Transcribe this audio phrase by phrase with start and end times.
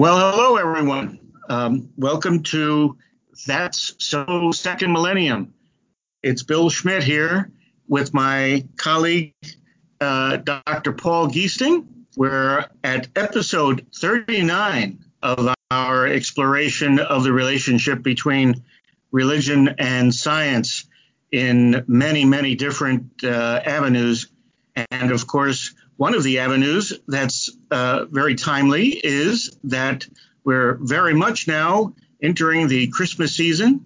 [0.00, 1.20] Well, hello, everyone.
[1.50, 2.96] Um, welcome to
[3.46, 5.52] That's So Second Millennium.
[6.22, 7.50] It's Bill Schmidt here
[7.86, 9.34] with my colleague,
[10.00, 10.94] uh, Dr.
[10.94, 11.84] Paul Giesting.
[12.16, 18.64] We're at episode 39 of our exploration of the relationship between
[19.12, 20.86] religion and science
[21.30, 24.28] in many, many different uh, avenues.
[24.90, 30.06] And of course, one of the avenues that's uh, very timely is that
[30.42, 31.92] we're very much now
[32.22, 33.84] entering the Christmas season.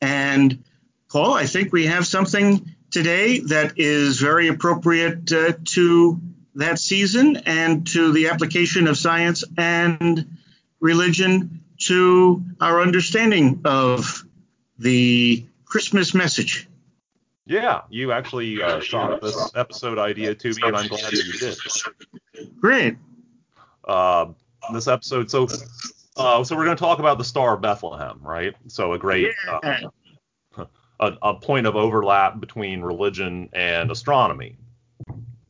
[0.00, 0.64] And
[1.10, 6.18] Paul, I think we have something today that is very appropriate uh, to
[6.54, 10.38] that season and to the application of science and
[10.80, 14.24] religion to our understanding of
[14.78, 16.69] the Christmas message.
[17.50, 21.32] Yeah, you actually uh, shot this episode idea to me, and I'm glad that you
[21.32, 21.56] did.
[22.60, 22.96] Great.
[23.84, 24.26] Uh,
[24.72, 25.48] this episode, so
[26.16, 28.54] uh, so we're going to talk about the Star of Bethlehem, right?
[28.68, 29.88] So a great Yeah.
[30.56, 30.64] uh,
[31.00, 34.56] a, a point of overlap between religion and astronomy,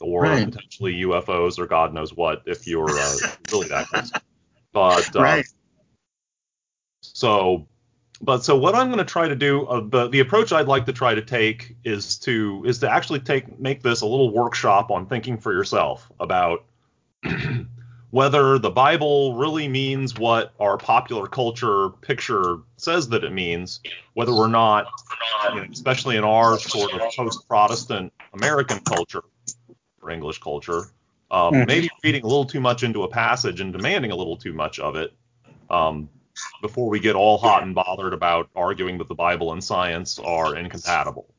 [0.00, 0.46] or Right.
[0.46, 3.18] potentially UFOs or God knows what if you're uh,
[3.52, 4.10] really that close.
[4.72, 5.46] But uh, Right.
[7.02, 7.66] so,
[8.20, 10.86] but so what I'm going to try to do, uh, the the approach I'd like
[10.86, 14.90] to try to take is to is to actually take make this a little workshop
[14.90, 16.64] on thinking for yourself about
[18.10, 23.80] whether the Bible really means what our popular culture picture says that it means,
[24.14, 24.86] whether we're not,
[25.54, 29.22] you know, especially in our sort of post-Protestant American culture
[30.02, 30.90] or English culture,
[31.30, 31.66] um, Mhm.
[31.66, 34.78] maybe reading a little too much into a passage and demanding a little too much
[34.78, 35.14] of it
[35.70, 36.08] um,
[36.60, 40.56] before we get all hot and bothered about arguing that the Bible and science are
[40.56, 41.32] incompatible.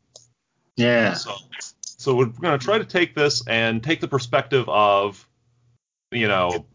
[0.76, 1.14] Yeah.
[1.14, 1.36] So,
[1.84, 5.28] so we're going to try to take this and take the perspective of,
[6.12, 6.66] you know,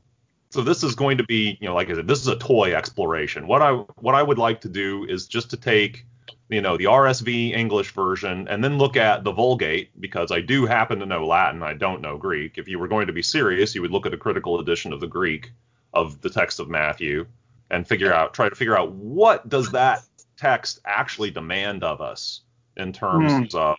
[0.50, 2.74] so this is going to be, you know, like I said, this is a toy
[2.74, 3.46] exploration.
[3.46, 6.06] What I what I would like to do is just to take,
[6.48, 10.64] you know, the RSV English version and then look at the Vulgate because I do
[10.64, 11.62] happen to know Latin.
[11.62, 12.56] I don't know Greek.
[12.56, 15.00] If you were going to be serious, you would look at a critical edition of
[15.00, 15.50] the Greek
[15.92, 17.26] of the text of Matthew
[17.70, 20.02] and figure out, try to figure out what does that
[20.36, 22.42] text actually demand of us
[22.76, 23.76] in terms of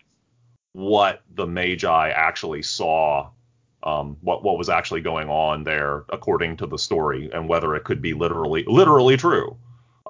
[0.72, 3.30] what the Magi actually saw,
[3.82, 7.84] um, what what was actually going on there according to the story, and whether it
[7.84, 9.56] could be literally literally true.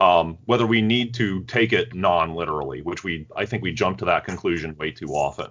[0.00, 4.04] Um, whether we need to take it non-literally, which we I think we jump to
[4.06, 5.50] that conclusion way too often.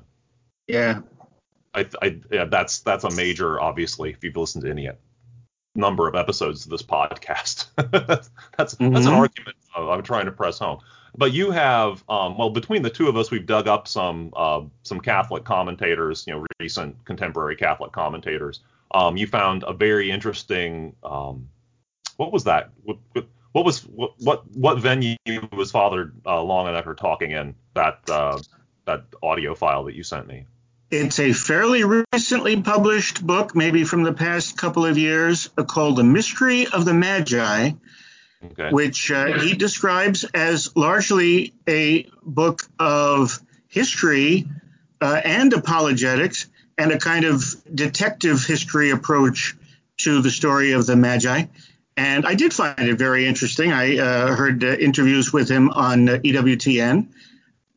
[0.68, 1.02] Yeah.
[1.74, 4.90] I, I yeah, that's that's a major obviously if you've listened to any
[5.78, 7.68] number of episodes of this podcast.
[7.78, 10.80] that's that's an argument I'm trying to press home.
[11.16, 14.62] But you have um, well between the two of us we've dug up some uh,
[14.84, 18.62] some Catholic commentators, you know, recent contemporary Catholic commentators.
[18.92, 21.50] Um, you found a very interesting um,
[22.18, 22.72] what was that?
[22.84, 25.16] What, what, what was what, what what venue
[25.52, 28.40] was Father uh, Longenecker talking in that uh,
[28.86, 30.46] that audio file that you sent me?
[30.90, 36.04] It's a fairly recently published book, maybe from the past couple of years, called The
[36.04, 37.72] Mystery of the Magi,
[38.44, 38.70] Okay.
[38.70, 44.48] which uh, he describes as largely a book of history
[45.02, 46.46] uh, and apologetics
[46.78, 47.44] and a kind of
[47.74, 49.56] detective history approach
[49.98, 51.46] to the story of the Magi.
[51.98, 53.72] And I did find it very interesting.
[53.74, 57.08] I uh, heard uh, interviews with him on uh, EWTN,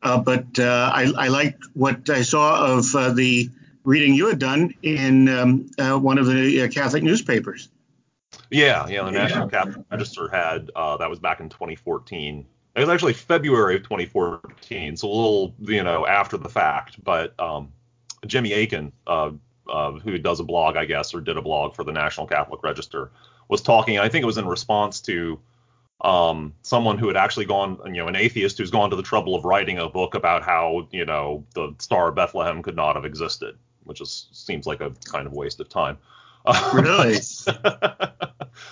[0.01, 3.49] but uh, I, I liked what I saw of uh, the
[3.83, 7.69] reading you had done in um, uh, one of the uh, Catholic newspapers.
[8.49, 9.03] Yeah, yeah.
[9.03, 12.45] The National Catholic Register had uh, that was back in 2014.
[12.75, 17.03] It was actually February of 2014, so a little you know after the fact.
[17.03, 17.71] But um,
[18.25, 19.31] Jimmy Akin, uh,
[19.69, 22.63] uh, who does a blog, I guess, or did a blog for the National Catholic
[22.63, 23.11] Register,
[23.49, 23.99] was talking.
[23.99, 25.39] I think it was in response to
[26.01, 29.35] um, someone who had actually gone, you know, an atheist who's gone to the trouble
[29.35, 33.05] of writing a book about how you know the Star of Bethlehem could not have
[33.05, 35.97] existed, which is seems like a kind of waste of time.
[36.73, 37.17] Really?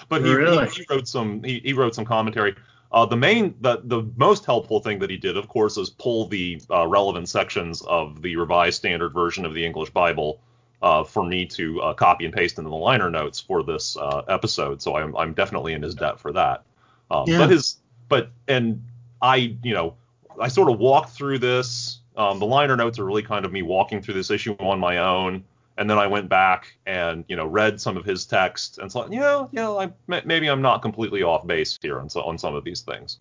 [0.10, 0.68] but he, Really?
[0.70, 2.56] he, he wrote some he, he wrote some commentary.
[2.92, 6.28] Uh, the main the the most helpful thing that he did, of course, is pull
[6.28, 10.42] the uh, relevant sections of the Revised Standard Version of the English Bible
[10.82, 14.24] uh, for me to uh, copy and paste into the liner notes for this uh,
[14.28, 14.82] episode.
[14.82, 16.64] So I'm I'm definitely in his debt for that.
[17.12, 17.40] Um, Yeah.
[17.40, 17.78] But his
[18.08, 18.84] but and
[19.22, 19.96] I you know
[20.40, 22.00] I sort of walked through this.
[22.16, 24.98] Um, the liner notes are really kind of me walking through this issue on my
[24.98, 25.44] own
[25.80, 29.12] and then I went back and you know read some of his text and thought,
[29.12, 32.38] you know, you know, I, maybe I'm not completely off base here on so, on
[32.38, 33.18] some of these things.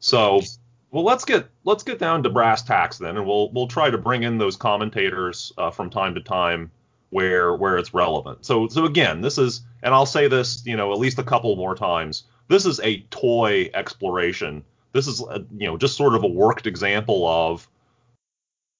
[0.00, 0.42] So,
[0.90, 3.96] well, let's get let's get down to brass tacks then, and we'll we'll try to
[3.96, 6.72] bring in those commentators uh, from time to time
[7.10, 8.44] where where it's relevant.
[8.44, 11.54] So so again, this is, and I'll say this, you know, at least a couple
[11.54, 12.24] more times.
[12.50, 14.64] This is a toy exploration.
[14.92, 17.66] This is a, you know just sort of a worked example of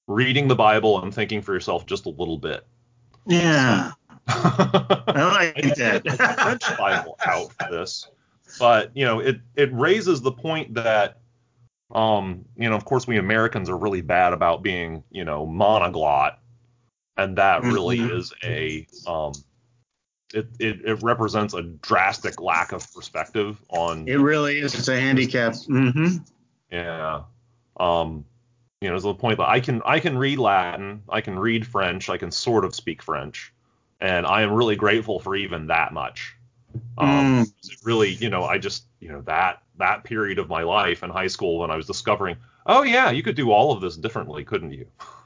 [0.07, 2.67] reading the Bible and thinking for yourself just a little bit.
[3.25, 3.91] Yeah.
[4.27, 6.05] I like that.
[6.41, 8.07] French Bible out for this,
[8.59, 11.19] but you know it it raises the point that
[11.95, 16.35] um you know of course we Americans are really bad about being you know monoglot,
[17.15, 18.19] and that really Mhm.
[18.19, 19.31] is a um
[20.33, 24.73] it, it it represents a drastic lack of perspective on It really is.
[24.75, 25.53] It's a handicap.
[25.53, 26.17] Mm-hmm.
[26.71, 27.23] Yeah.
[27.79, 28.25] Um,
[28.81, 31.67] you know, to the point that I can I can read Latin, I can read
[31.67, 33.53] French, I can sort of speak French,
[33.99, 36.35] and I am really grateful for even that much.
[36.97, 37.51] Um, Mm.
[37.83, 41.27] really, you know, I just, you know, that that period of my life in high
[41.27, 44.71] school when I was discovering, oh yeah, you could do all of this differently, couldn't
[44.71, 44.87] you?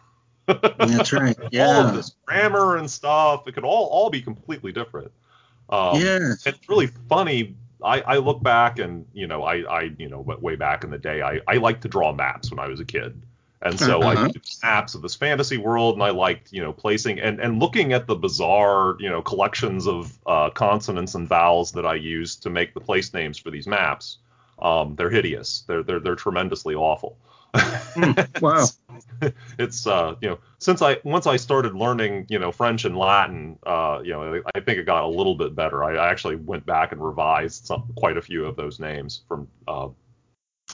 [0.47, 1.37] That's right.
[1.51, 1.65] Yeah.
[1.67, 1.91] all of Yeah.
[1.93, 5.11] this grammar and stuff, it could all all be completely different.
[5.69, 6.45] Um, yes.
[6.45, 7.55] it's really funny.
[7.83, 10.97] I, I look back and you know I, I you know way back in the
[10.97, 13.21] day I, I liked to draw maps when I was a kid
[13.61, 14.27] and so I Uh-huh.
[14.29, 17.93] did maps of this fantasy world and I liked you know placing and, and looking
[17.93, 22.49] at the bizarre you know collections of uh, consonants and vowels that I used to
[22.49, 24.17] make the place names for these maps.
[24.59, 25.63] Um, they're hideous.
[25.67, 27.17] They're they're they're tremendously awful.
[27.95, 28.67] Mm, wow.
[29.57, 33.57] it's uh you know since I once I started learning you know French and Latin
[33.65, 35.83] uh you know I think it got a little bit better.
[35.83, 39.47] I, I actually went back and revised some quite a few of those names from
[39.67, 39.87] uh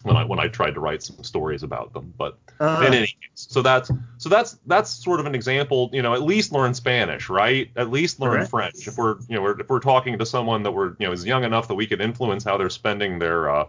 [0.04, 2.14] when I when I tried to write some stories about them.
[2.18, 5.90] But Uh, in any case, so that's so that's that's sort of an example.
[5.94, 7.70] You know, at least learn Spanish, right?
[7.76, 8.50] At least learn Correct.
[8.50, 8.88] French.
[8.88, 11.26] If we're you know we're, if we're talking to someone that we're you know is
[11.26, 13.66] young enough that we could influence how they're spending their uh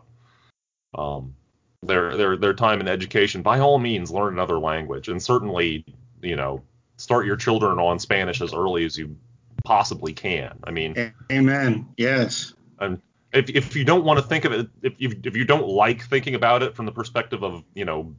[0.94, 1.34] um
[1.82, 5.84] their their their time in education, by all means learn another language, and certainly
[6.23, 6.62] you know
[6.96, 9.17] start your children on Spanish as early as you
[9.64, 10.58] possibly can.
[10.64, 11.88] I mean, amen.
[11.96, 12.55] Yes.
[13.32, 16.02] if if you don't want to think of it, if you if you don't like
[16.05, 18.14] thinking about it from the perspective of you know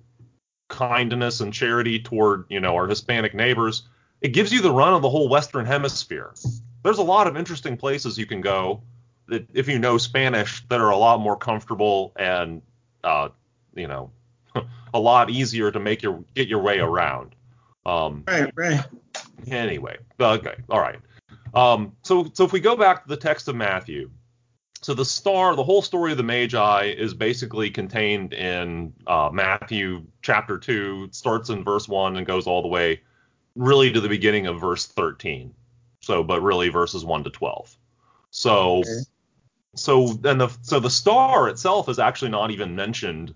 [0.67, 3.83] kindness and charity toward you know our Hispanic neighbors,
[4.21, 6.33] it gives you the run of the whole Western Hemisphere.
[6.83, 8.83] There's a lot of interesting places you can go
[9.27, 12.61] that if you know Spanish that are a lot more comfortable and
[13.05, 13.29] uh,
[13.75, 14.11] you know
[14.93, 17.35] a lot easier to make your get your way around.
[17.85, 18.51] Um, Right.
[18.55, 18.83] Right.
[19.47, 20.99] Anyway, okay, all right.
[21.53, 24.09] Um, so so if we go back to the text of Matthew,
[24.81, 30.05] so the star, the whole story of the Magi is basically contained in uh, Matthew
[30.21, 31.05] chapter two.
[31.07, 33.01] It starts in verse one and goes all the way,
[33.55, 35.53] really to the beginning of verse thirteen.
[36.01, 37.75] So, but really verses one to twelve.
[38.31, 38.89] So, Okay.
[39.75, 43.33] so then the so the star itself is actually not even mentioned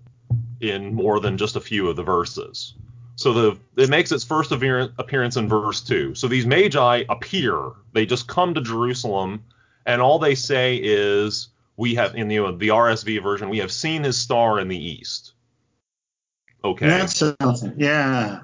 [0.62, 2.74] in more than just a few of the verses.
[3.15, 6.13] So the it makes its first appearance in verse two.
[6.13, 7.71] So these magi appear.
[7.94, 9.44] They just come to Jerusalem,
[9.86, 14.04] and all they say is, "We have in the the RSV version, we have seen
[14.04, 15.33] his star in the east."
[16.63, 17.74] Okay, That's something.
[17.77, 18.42] Yeah.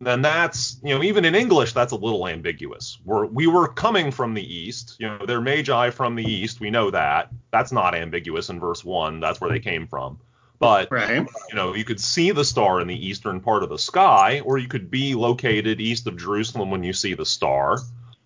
[0.00, 2.98] then that's you know even in English that's a little ambiguous.
[3.04, 4.96] We're we were coming from the east.
[4.98, 6.60] You know they're magi from the east.
[6.60, 7.30] We know that.
[7.50, 9.20] That's not ambiguous in verse one.
[9.20, 10.18] That's where they came from.
[10.58, 11.26] But Right.
[11.50, 14.58] you know, you could see the star in the eastern part of the sky, or
[14.58, 17.78] you could be located east of Jerusalem when you see the star.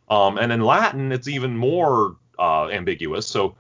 [0.09, 3.27] Um, and in Latin, it's even more uh, ambiguous.
[3.27, 3.57] So,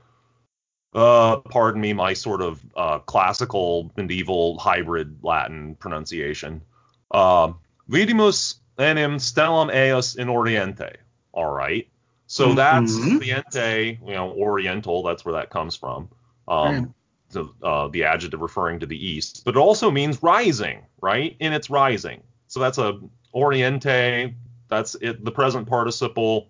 [0.95, 6.63] uh, pardon me, my sort of uh, classical medieval hybrid Latin pronunciation.
[7.11, 7.53] Uh,
[7.89, 10.97] Vidimus enim stellam eos in Oriente.
[11.33, 11.89] All right.
[12.27, 13.19] So that's Mhm.
[13.19, 15.03] Oriente, you know, Oriental.
[15.03, 16.09] That's where that comes from.
[16.49, 16.95] Um.
[17.33, 21.37] The, uh, the adjective referring to the east, but it also means rising, right?
[21.41, 22.23] In its rising.
[22.47, 23.01] So that's a
[23.35, 24.35] oriente.
[24.69, 25.25] That's it.
[25.25, 26.49] The present participle.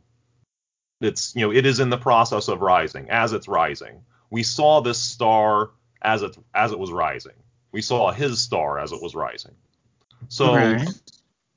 [1.01, 4.03] It's you know it is in the process of rising as it's rising.
[4.31, 5.71] We saw this star
[6.03, 7.35] as it as it was rising.
[7.71, 9.55] We saw his star as it was rising.
[10.29, 10.89] So Right.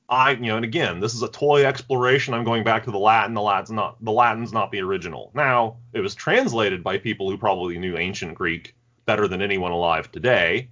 [0.08, 2.34] I you know and again this is a toy exploration.
[2.34, 3.34] I'm going back to the Latin.
[3.34, 5.32] The Latin's not the Latin's not the original.
[5.34, 8.75] Now it was translated by people who probably knew ancient Greek
[9.06, 10.68] better than anyone alive today,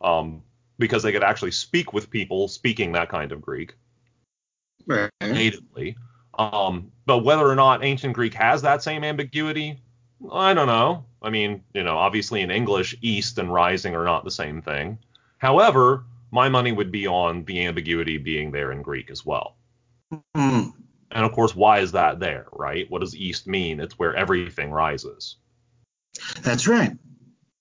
[0.00, 0.42] um,
[0.78, 3.74] because they could actually speak with people speaking that kind of Greek
[4.86, 5.10] Right.
[5.20, 5.96] natively.
[6.38, 9.80] Um, but whether or not ancient Greek has that same ambiguity,
[10.32, 11.04] I don't know.
[11.20, 14.98] I mean, you know, obviously in English, east and rising are not the same thing.
[15.38, 19.56] However, my money would be on the ambiguity being there in Greek as well.
[20.36, 20.72] Mm.
[21.10, 22.88] And of course, why is that there, right?
[22.90, 23.80] What does east mean?
[23.80, 25.36] It's where everything rises.
[26.42, 26.92] That's right.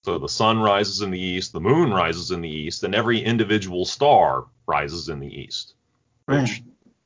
[0.08, 3.20] So the sun rises in the east, the moon rises in the east, and every
[3.22, 5.74] individual star rises in the east.
[6.28, 6.44] Right.
[6.44, 6.64] Which,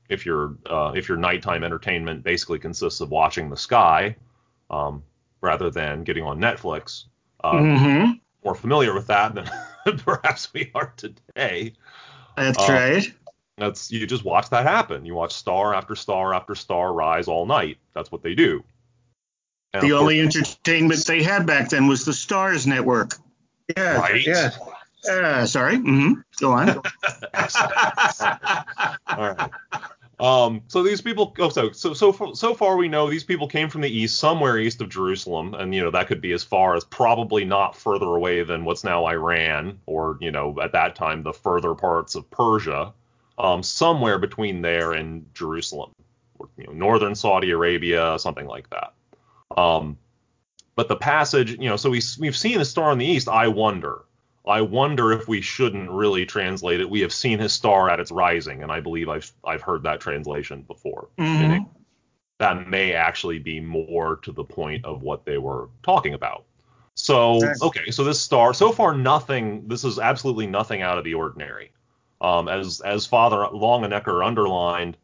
[0.09, 4.15] if your uh, if your nighttime entertainment basically consists of watching the sky,
[4.69, 5.01] um,
[5.41, 7.05] rather than getting on Netflix,
[7.43, 8.11] Um, hmm
[8.45, 9.49] More familiar with that than
[9.97, 11.73] perhaps we are today.
[12.37, 13.13] That's Uh, right.
[13.57, 15.07] That's you just watch that happen.
[15.07, 17.79] You watch star after star after star rise all night.
[17.95, 18.63] That's what they do.
[19.73, 23.17] And The only entertainment they had back then was the Stars Network.
[23.77, 23.97] Yeah.
[23.97, 24.25] Right.
[24.25, 24.51] Yeah.
[25.09, 25.77] Uh, sorry.
[25.77, 26.69] hmm Go on.
[26.79, 26.83] All
[29.07, 29.49] right.
[30.19, 33.47] Um, so these people, oh, so so so far, so far we know these people
[33.47, 36.43] came from the east, somewhere east of Jerusalem, and you know that could be as
[36.43, 40.95] far as probably not further away than what's now Iran, or you know at that
[40.95, 42.93] time the further parts of Persia,
[43.39, 45.91] um, somewhere between there and Jerusalem,
[46.37, 48.93] or you know northern Saudi Arabia, something like that.
[49.57, 49.97] Um,
[50.75, 53.27] but the passage, you know, so we we've seen a star in the east.
[53.27, 54.03] I wonder.
[54.47, 56.89] I wonder if we shouldn't really translate it.
[56.89, 59.99] We have seen his star at its rising, and I believe I've I've heard that
[59.99, 61.09] translation before.
[61.19, 61.39] Mhm.
[61.39, 61.69] Meaning
[62.39, 66.45] that may actually be more to the point of what they were talking about.
[66.95, 67.53] So Okay.
[67.61, 69.67] okay, so this star, so far nothing.
[69.67, 71.71] This is absolutely nothing out of the ordinary.
[72.19, 74.97] Um, as as Father Longenecker underlined,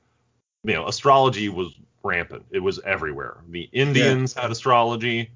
[0.64, 1.74] you know, astrology was
[2.08, 2.46] rampant.
[2.52, 3.38] It was everywhere.
[3.50, 5.32] The Indians had astrology.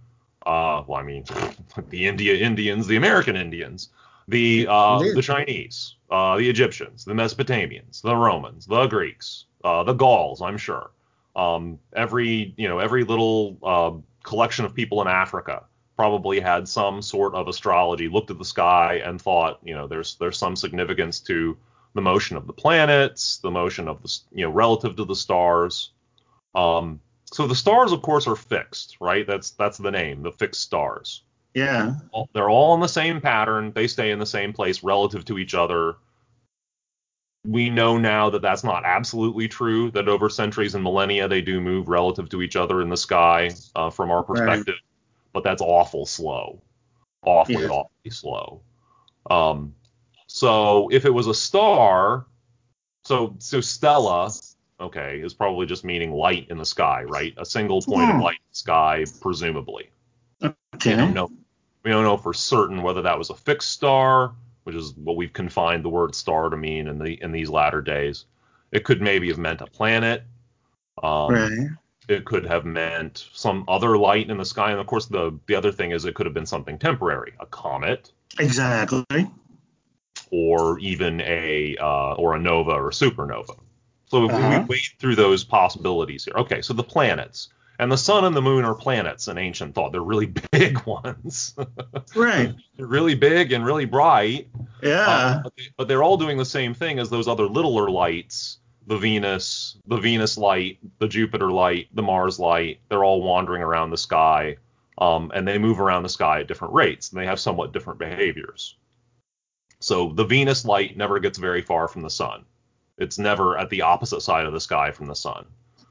[0.45, 1.25] Uh, well, I mean,
[1.89, 3.89] the India Indians, the American Indians,
[4.27, 9.93] the uh, the Chinese, uh, the Egyptians, the Mesopotamians, the Romans, the Greeks, uh, the
[9.93, 10.41] Gauls.
[10.41, 10.91] I'm sure.
[11.35, 13.91] Um, every you know every little uh,
[14.23, 15.63] collection of people in Africa
[15.95, 18.07] probably had some sort of astrology.
[18.09, 21.57] Looked at the sky and thought, you know, there's there's some significance to
[21.93, 25.91] the motion of the planets, the motion of the you know relative to the stars.
[26.55, 29.25] Um, so the stars, of course, are fixed, right?
[29.25, 31.23] That's that's the name, the fixed stars.
[31.53, 31.95] Yeah.
[32.33, 33.71] They're all in the same pattern.
[33.73, 35.95] They stay in the same place relative to each other.
[37.45, 39.91] We know now that that's not absolutely true.
[39.91, 43.49] That over centuries and millennia they do move relative to each other in the sky
[43.75, 44.75] uh, from our perspective,
[45.33, 46.61] but that's awful slow,
[47.25, 47.69] awfully Yeah.
[47.69, 48.61] awfully slow.
[49.29, 49.73] Um,
[50.27, 52.27] so if it was a star,
[53.03, 54.31] so so Stella,
[54.81, 57.33] okay, is probably just meaning light in the sky, right?
[57.37, 58.17] A single point Hmm.
[58.17, 59.89] of light in the sky, presumably.
[60.75, 60.91] Okay.
[60.91, 61.29] We don't know.
[61.83, 64.33] We don't know for certain whether that was a fixed star,
[64.63, 67.81] which is what we've confined the word star to mean in the in these latter
[67.81, 68.25] days.
[68.71, 70.23] It could maybe have meant a planet.
[71.01, 71.67] Um, Right.
[72.07, 75.55] It could have meant some other light in the sky, and of course the the
[75.55, 79.05] other thing is it could have been something temporary, a comet, Exactly.
[80.31, 83.55] or even a uh, or a nova or a supernova.
[84.11, 84.59] So if Uh-huh.
[84.67, 86.33] we wade through those possibilities here.
[86.35, 87.47] Okay, so the planets
[87.79, 89.93] and the sun and the moon are planets in ancient thought.
[89.93, 91.55] They're really big ones.
[92.13, 92.53] Right.
[92.75, 94.49] They're really big and really bright.
[94.83, 95.07] Yeah.
[95.07, 98.57] Uh, but, they, but they're all doing the same thing as those other littler lights.
[98.87, 102.79] The Venus, the Venus light, the Jupiter light, the Mars light.
[102.89, 104.57] They're all wandering around the sky,
[104.97, 107.99] um, and they move around the sky at different rates, and they have somewhat different
[107.99, 108.75] behaviors.
[109.79, 112.43] So the Venus light never gets very far from the sun.
[112.97, 115.45] It's never at the opposite side of the sky from the sun.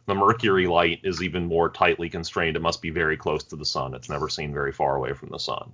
[0.06, 2.56] The Mercury light is even more tightly constrained.
[2.56, 3.94] It must be very close to the sun.
[3.94, 5.72] It's never seen very far away from the sun.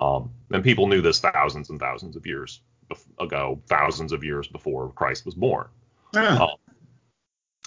[0.00, 2.60] Um, and people knew this thousands and thousands of years
[3.18, 5.68] ago, thousands of years before Christ was born.
[6.14, 6.54] Ah,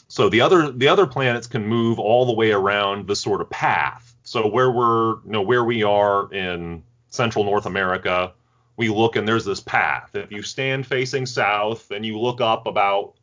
[0.07, 3.50] So the other the other planets can move all the way around this sort of
[3.50, 4.15] path.
[4.24, 8.33] So where we're you know where we are in central North America,
[8.77, 10.15] we look and there's this path.
[10.15, 13.13] If you stand facing south and you look up about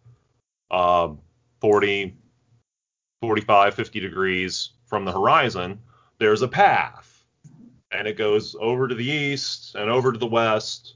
[0.71, 1.09] uh,
[1.61, 2.15] 40,
[3.23, 5.81] 45, 50 degrees from the horizon,
[6.19, 7.25] there's a path.
[7.93, 10.95] And it goes over to the east and over to the west.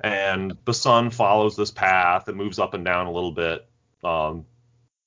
[0.00, 2.28] And the sun follows this path.
[2.28, 3.68] It moves up and down a little bit.
[4.02, 4.44] Um,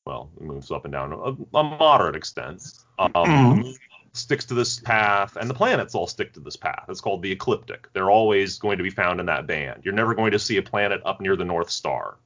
[0.05, 2.63] well, it moves up and down a, a moderate extent.
[2.97, 3.57] Um, Mhm.
[3.57, 3.75] Moon
[4.15, 6.85] sticks to this path, and the planets all stick to this path.
[6.89, 7.87] It's called the ecliptic.
[7.93, 9.81] They're always going to be found in that band.
[9.83, 12.17] You're never going to see a planet up near the North Star.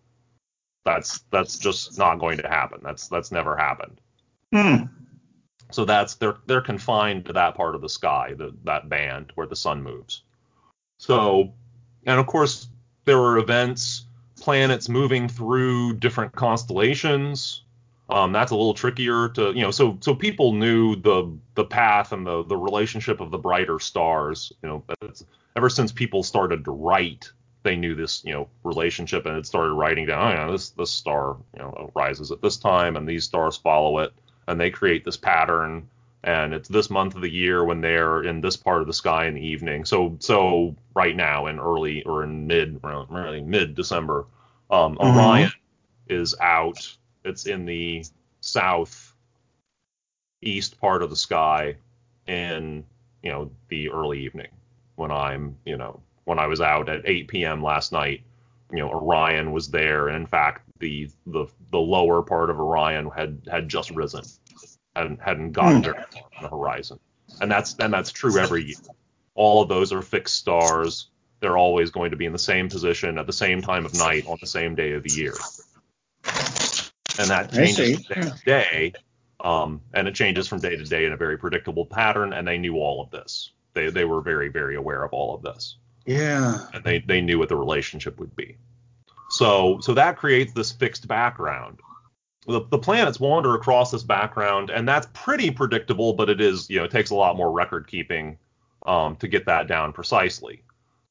[0.86, 2.80] That's that's just not going to happen.
[2.84, 4.00] That's that's never happened.
[4.54, 4.84] hmm.
[5.72, 9.48] So that's they're they're confined to that part of the sky, the, that band where
[9.48, 10.24] the sun moves.
[10.98, 11.54] So,
[12.06, 12.70] and of course
[13.06, 14.06] there are events,
[14.40, 17.64] planets moving through different constellations.
[18.10, 19.72] Um, that's a little trickier to you know.
[19.72, 24.52] So so people knew the the path and the the relationship of the brighter stars.
[24.64, 24.84] You know,
[25.56, 27.32] ever since people started to write,
[27.64, 30.32] they knew this you know relationship and it started writing down.
[30.32, 34.00] Oh, yeah, this this star you know rises at this time and these stars follow
[34.00, 34.12] it
[34.48, 35.88] and they create this pattern
[36.24, 39.28] and it's this month of the year when they're in this part of the sky
[39.28, 44.26] in the evening so so right now in early or in mid really mid december
[44.70, 45.16] um, Mhm.
[45.16, 45.52] orion
[46.10, 48.04] is out it's in the
[48.42, 49.14] south
[50.42, 51.76] east part of the sky
[52.28, 52.86] in
[53.22, 54.48] you know the early evening
[55.00, 57.64] when I'm, you know, when I was out at 8 p.m.
[57.64, 58.22] last night.
[58.72, 63.10] You know, Orion was there, and in fact, the the the lower part of Orion
[63.10, 64.24] had had just risen,
[64.96, 67.00] and hadn't gotten very on the horizon.
[67.42, 68.78] And that's and that's true every year.
[69.34, 71.08] All of those are fixed stars.
[71.40, 74.28] They're always going to be in the same position at the same time of night
[74.28, 75.34] on the same day of the year.
[77.20, 78.04] And that changes see.
[78.04, 78.94] from day to day.
[79.42, 82.34] Um, and it changes from day to day in a very predictable pattern.
[82.34, 83.52] And they knew all of this.
[83.74, 86.66] They they were very very aware of all of this Yeah.
[86.74, 88.58] and they, they knew what the relationship would be.
[89.30, 91.80] So so that creates this fixed background.
[92.48, 96.80] The, the planets wander across this background, and that's pretty predictable, but it is, you
[96.80, 98.40] know, it takes a lot more record keeping
[98.88, 100.64] um, to get that down precisely.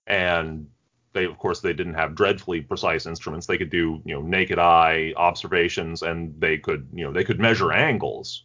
[0.07, 0.69] And
[1.19, 3.47] they, of course, they didn't have dreadfully precise instruments.
[3.47, 7.41] They could do, you know, naked eye observations, and they could, you know, they could
[7.41, 8.45] measure angles.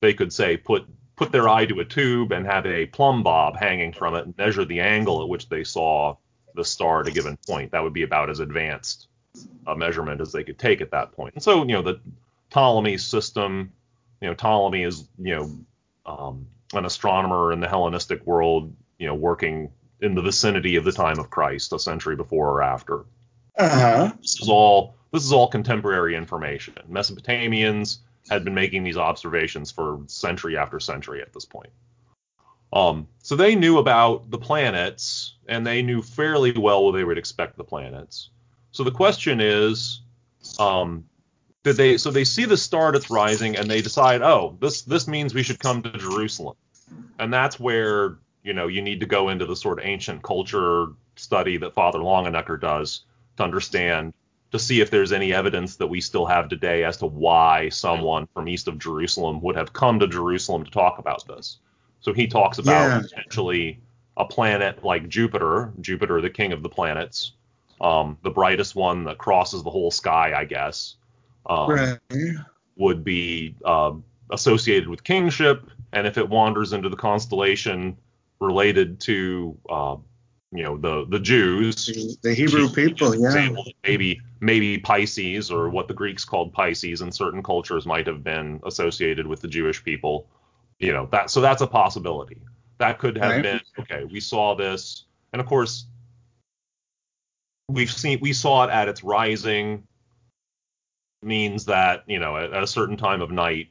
[0.00, 3.56] They could say put put their eye to a tube and have a plumb bob
[3.56, 6.16] hanging from it and measure the angle at which they saw
[6.54, 7.72] the star at a given point.
[7.72, 9.08] That would be about as advanced
[9.66, 11.34] a measurement as they could take at that point.
[11.34, 12.00] And so, you know, the
[12.50, 13.72] Ptolemy system,
[14.20, 15.58] you know, Ptolemy is, you know,
[16.06, 19.70] um, an astronomer in the Hellenistic world, you know, working
[20.00, 23.04] in the vicinity of the time of Christ, a century before or after.
[23.56, 24.12] Uh huh.
[24.20, 26.74] This is all this is all contemporary information.
[26.90, 27.98] Mesopotamians
[28.30, 31.70] had been making these observations for century after century at this point.
[32.72, 37.18] Um, so they knew about the planets, and they knew fairly well what they would
[37.18, 38.30] expect the planets.
[38.72, 40.02] So the question is,
[40.58, 41.04] um,
[41.64, 41.96] did they?
[41.96, 45.42] So they see the star that's rising, and they decide, oh, this this means we
[45.42, 46.56] should come to Jerusalem,
[47.18, 50.86] and that's where you know you need to go into the sort of ancient culture
[51.16, 53.02] study that Father Longenecker does
[53.36, 54.14] to understand
[54.50, 58.26] to see if there's any evidence that we still have today as to why someone
[58.32, 61.58] from east of Jerusalem would have come to Jerusalem to talk about this.
[62.00, 63.00] So he talks about Yeah.
[63.00, 63.80] potentially
[64.16, 67.32] a planet like Jupiter, Jupiter, the king of the planets,
[67.80, 70.96] um, the brightest one that crosses the whole sky, I guess,
[71.46, 71.98] um, Right.
[72.76, 77.96] would be um, associated with kingship, and if it wanders into the constellation
[78.40, 79.96] related to, uh,
[80.52, 83.14] you know, the the Jews, The, the Hebrew people.
[83.14, 83.26] Yeah.
[83.26, 88.22] example, maybe maybe Pisces or what the Greeks called Pisces in certain cultures might have
[88.24, 90.26] been associated with the Jewish people.
[90.78, 92.40] You know that so that's a possibility.
[92.78, 93.42] That could have Right.
[93.42, 94.04] been okay.
[94.04, 95.86] We saw this, and of course
[97.68, 99.84] we've seen we saw it at its rising.
[101.20, 103.70] Means that you know at, at a certain time of night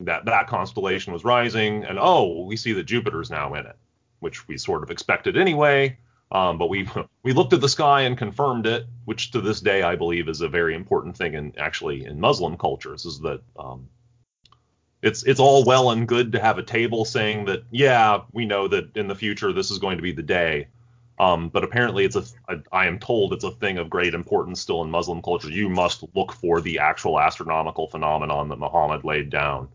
[0.00, 3.76] that that constellation was rising, and oh we see that Jupiter's now in it,
[4.20, 5.98] which we sort of expected anyway.
[6.32, 6.88] Um, but we
[7.22, 10.40] we looked at the sky and confirmed it, which to this day I believe is
[10.40, 13.88] a very important thing in actually in Muslim cultures is that um,
[15.02, 18.68] it's it's all well and good to have a table saying that yeah we know
[18.68, 20.68] that in the future this is going to be the day,
[21.18, 24.60] um, but apparently it's a, a I am told it's a thing of great importance
[24.60, 25.50] still in Muslim culture.
[25.50, 29.68] You must look for the actual astronomical phenomenon that Muhammad laid down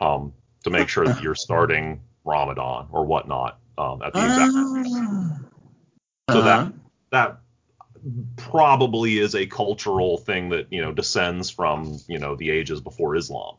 [0.00, 0.32] um,
[0.64, 5.38] to make sure that you're starting Ramadan or whatnot um, at the exact Ah.
[6.30, 6.70] So that- Uh-huh.
[7.10, 7.40] that
[8.36, 13.16] probably is a cultural thing that you know descends from you know the ages before
[13.16, 13.56] Islam.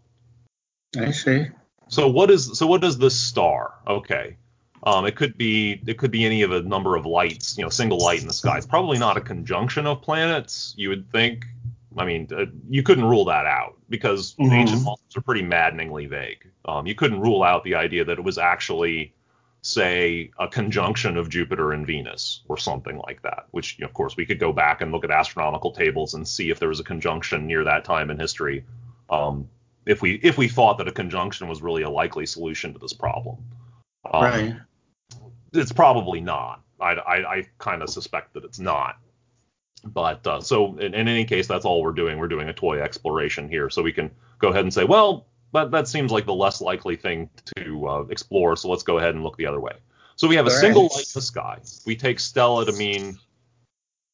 [0.98, 1.48] I see.
[1.90, 3.74] So what is so what does this star?
[3.88, 4.38] Okay,
[4.84, 7.70] um, it could be it could be any of a number of lights, you know,
[7.70, 8.58] single light in the sky.
[8.58, 10.74] It's probably not a conjunction of planets.
[10.78, 11.46] You would think.
[11.96, 14.52] I mean, uh, you couldn't rule that out because Mhm.
[14.52, 16.46] ancient models are pretty maddeningly vague.
[16.66, 19.14] Um, you couldn't rule out the idea that it was actually
[19.62, 23.94] say a conjunction of Jupiter and Venus or something like that, which you know, of
[23.94, 26.80] course we could go back and look at astronomical tables and see if there was
[26.80, 28.66] a conjunction near that time in history.
[29.10, 29.50] Um,
[29.86, 32.94] if we if we thought that a conjunction was really a likely solution to this
[32.94, 33.38] problem,
[34.12, 34.56] um, right.
[35.54, 36.62] it's probably not.
[36.80, 38.98] I, I, I kind of suspect that it's not.
[39.84, 42.18] But uh, so in, in any case, that's all we're doing.
[42.18, 45.72] We're doing a toy exploration here, so we can go ahead and say, well, that
[45.72, 48.56] that seems like the less likely thing to uh, explore.
[48.56, 49.74] So let's go ahead and look the other way.
[50.16, 50.62] So we have a All right.
[50.62, 51.60] single light in the sky.
[51.86, 53.18] We take Stella to mean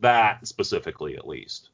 [0.01, 1.69] that specifically, at least.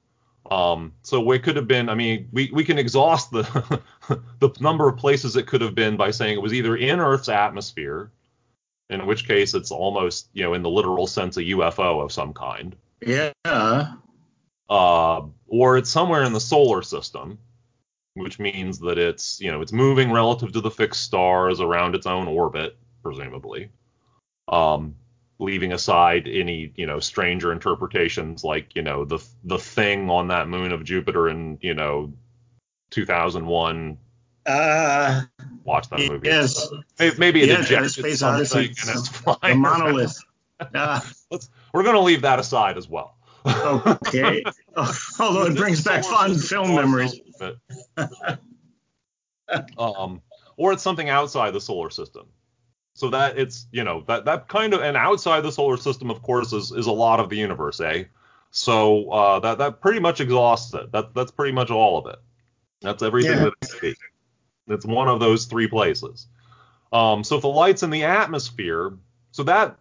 [0.50, 1.90] Um, so we could have been.
[1.90, 3.82] I mean, we, we can exhaust the
[4.40, 7.30] the number of places it could have been by saying it was either in Earth's
[7.30, 8.12] atmosphere,
[8.90, 12.34] in which case it's almost you know in the literal sense a UFO of some
[12.34, 13.32] kind, Yeah.
[13.46, 17.38] uh, or it's somewhere in the solar system,
[18.16, 22.06] which means that it's you know it's moving relative to the fixed stars around its
[22.06, 23.70] own orbit, presumably.
[24.48, 24.96] Um,
[25.42, 30.48] leaving aside any you know stranger interpretations like you know the the thing on that
[30.50, 32.12] moon of Jupiter in you know
[32.92, 33.98] 2001.
[34.46, 35.22] Uh,
[35.64, 36.28] Watch that movie.
[36.28, 36.68] yes.
[36.98, 38.58] Maybe, maybe it Yes, ejected Space something Odyssey.
[38.60, 39.40] and it's The flying.
[39.44, 39.62] around.
[39.62, 40.18] monolith.
[40.74, 41.00] Uh,
[41.32, 43.16] Let's we're going to leave that aside as well.
[43.46, 44.44] okay.
[45.20, 47.20] Although it brings back fond film memories.
[49.78, 50.22] um,
[50.58, 52.28] or it's something outside the solar system.
[52.94, 56.22] So that it's you know that that kind of and outside the solar system, of
[56.22, 58.04] course, is is a lot of the universe, eh?
[58.52, 60.92] So uh, that that pretty much exhausts it.
[60.92, 62.20] That that's pretty much all of it.
[62.82, 63.44] That's everything Yeah.
[63.46, 63.96] that it can be.
[64.74, 66.28] It's one of those three places.
[66.92, 68.94] Um, so if the light's in the atmosphere,
[69.32, 69.78] so that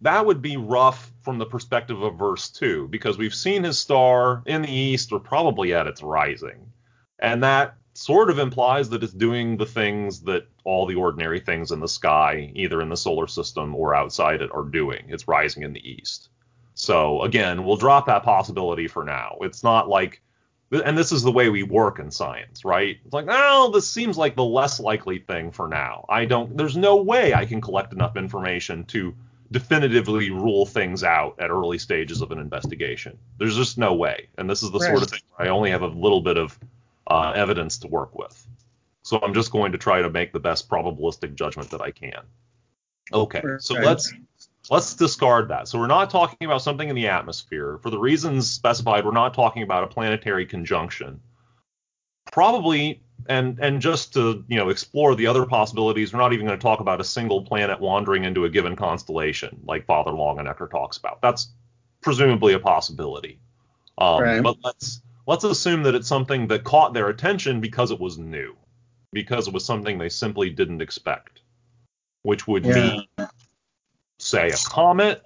[0.00, 4.42] that would be rough from the perspective of verse two, because we've seen his star
[4.46, 6.72] in the east or probably at its rising,
[7.18, 11.70] and that sort of implies that it's doing the things that all the ordinary things
[11.70, 15.04] in the sky, either in the solar system or outside it, are doing.
[15.08, 16.28] It's rising in the east.
[16.74, 19.36] So again, we'll drop that possibility for now.
[19.42, 20.20] It's not like
[20.72, 22.98] and this is the way we work in science, right?
[23.04, 26.04] It's like, oh, this seems like the less likely thing for now.
[26.08, 29.14] I don't there's no way I can collect enough information to
[29.50, 33.18] definitively rule things out at early stages of an investigation.
[33.38, 34.28] There's just no way.
[34.38, 36.58] And this is the sort of thing where I only have a little bit of
[37.06, 38.46] uh, evidence to work with.
[39.02, 42.22] So I'm just going to try to make the best probabilistic judgment that I can.
[43.12, 43.84] Okay, so Right.
[43.84, 44.12] let's
[44.70, 45.68] let's discard that.
[45.68, 47.78] So we're not talking about something in the atmosphere.
[47.82, 51.20] For the reasons specified, we're not talking about a planetary conjunction.
[52.34, 56.58] Probably and and just to, you know, explore the other possibilities, we're not even going
[56.58, 60.96] to talk about a single planet wandering into a given constellation like Father Longenecker talks
[60.96, 61.22] about.
[61.22, 61.50] That's
[62.02, 63.38] presumably a possibility.
[63.98, 64.42] Um, Right.
[64.42, 68.56] but let's let's assume that it's something that caught their attention because it was new,
[69.12, 71.42] because it was something they simply didn't expect,
[72.24, 72.74] which would Yeah.
[72.74, 73.28] mean,
[74.18, 75.22] say, a comet,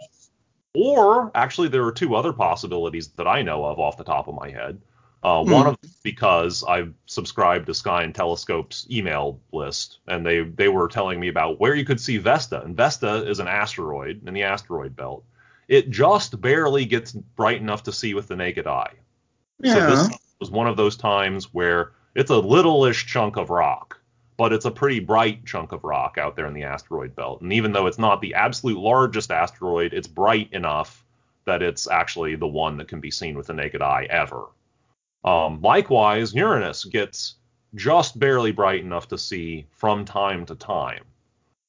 [0.75, 4.35] or actually there are two other possibilities that I know of off the top of
[4.35, 4.79] my head.
[5.23, 5.51] Uh, Hmm.
[5.53, 10.69] One of them because I've subscribed to Sky and Telescope's email list, and they they
[10.69, 14.35] were telling me about where you could see Vesta, and Vesta is an asteroid in
[14.35, 15.25] the asteroid belt.
[15.67, 18.93] It just barely gets bright enough to see with the naked eye.
[19.75, 23.99] So this was one of those times where it's a little-ish chunk of rock,
[24.37, 27.43] but it's a pretty bright chunk of rock out there in the asteroid belt.
[27.43, 31.05] And even though it's not the absolute largest asteroid, it's bright enough
[31.45, 34.45] that it's actually the one that can be seen with the naked eye ever.
[35.25, 37.37] Um, likewise, Uranus gets
[37.75, 41.05] just barely bright enough to see from time to time.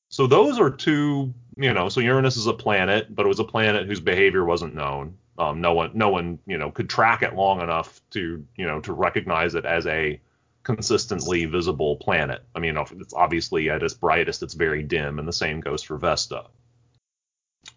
[0.09, 3.43] So those are two, you know, so Uranus is a planet, but it was a
[3.43, 5.17] planet whose behavior wasn't known.
[5.37, 8.81] Um, no one, no one, you know, could track it long enough to, you know,
[8.81, 10.19] to recognize it as a
[10.63, 12.43] consistently visible planet.
[12.55, 15.97] I mean, it's obviously at its brightest, it's very dim, and the same goes for
[15.97, 16.45] Vesta.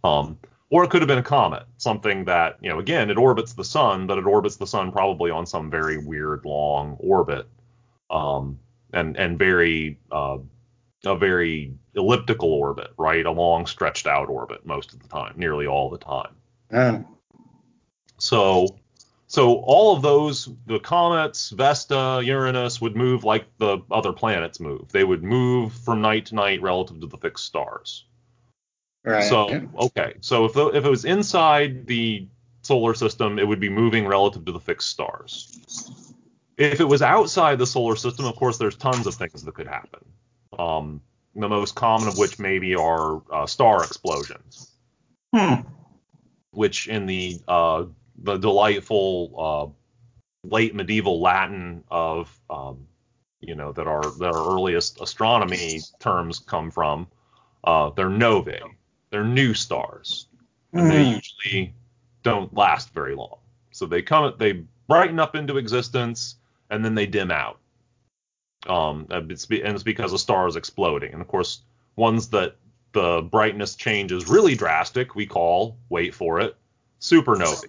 [0.03, 0.39] Um,
[0.73, 3.63] or it could have been a comet, something that, you know, again, it orbits the
[3.63, 7.47] sun, but it orbits the sun probably on some very weird long orbit,
[8.09, 8.59] um,
[8.95, 10.39] and and very uh,
[11.05, 13.27] a very elliptical orbit, right?
[13.27, 16.35] A long stretched out orbit most of the time, nearly all the time.
[16.71, 17.03] Yeah.
[18.17, 18.79] So
[19.27, 24.91] so all of those, the comets, Vesta, Uranus would move like the other planets move.
[24.91, 28.07] They would move from night to night relative to the fixed stars.
[29.05, 29.25] Right.
[29.25, 29.61] So Yeah.
[29.79, 32.27] okay, so if the, if it was inside the
[32.63, 35.59] solar system, it would be moving relative to the fixed stars.
[36.57, 39.67] If it was outside the solar system, of course, there's tons of things that could
[39.67, 40.01] happen.
[40.59, 41.01] Um,
[41.35, 44.71] the most common of which maybe are uh, star explosions,
[45.35, 45.63] Hmm.
[46.51, 47.87] which in the uh,
[48.19, 49.75] the delightful
[50.45, 52.87] uh, late medieval Latin of um,
[53.41, 57.09] you know that our that our earliest astronomy terms come from.
[57.65, 58.61] Uh, they're novae.
[59.13, 60.27] They're new stars,
[60.73, 61.17] and they Hmm.
[61.17, 61.75] usually
[62.23, 63.37] don't last very long.
[63.71, 66.37] So they come, they brighten up into existence,
[66.71, 67.59] and then they dim out.
[68.67, 71.13] Um, and it's, be, and it's because a star is exploding.
[71.13, 71.61] And of course,
[71.97, 72.57] ones that
[72.93, 76.57] the brightness change is really drastic, we call, wait for it,
[76.99, 77.69] supernovae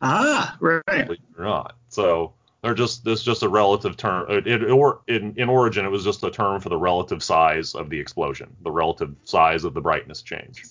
[0.00, 0.82] Ah, right.
[0.86, 1.76] believe it or not.
[1.88, 4.26] So they're just this just a relative term.
[4.30, 7.74] It, it or in in origin, it was just a term for the relative size
[7.74, 10.64] of the explosion, the relative size of the brightness change.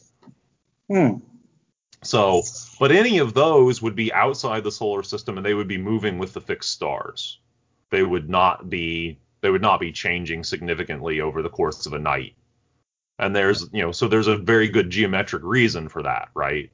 [0.89, 1.17] Hmm.
[2.03, 2.43] So,
[2.79, 6.19] but any of those would be outside the solar system, and they would be moving
[6.19, 7.39] with the fixed stars.
[7.89, 11.99] They would not be they would not be changing significantly over the course of a
[11.99, 12.35] night.
[13.17, 16.69] And there's you know so there's a very good geometric reason for that, right?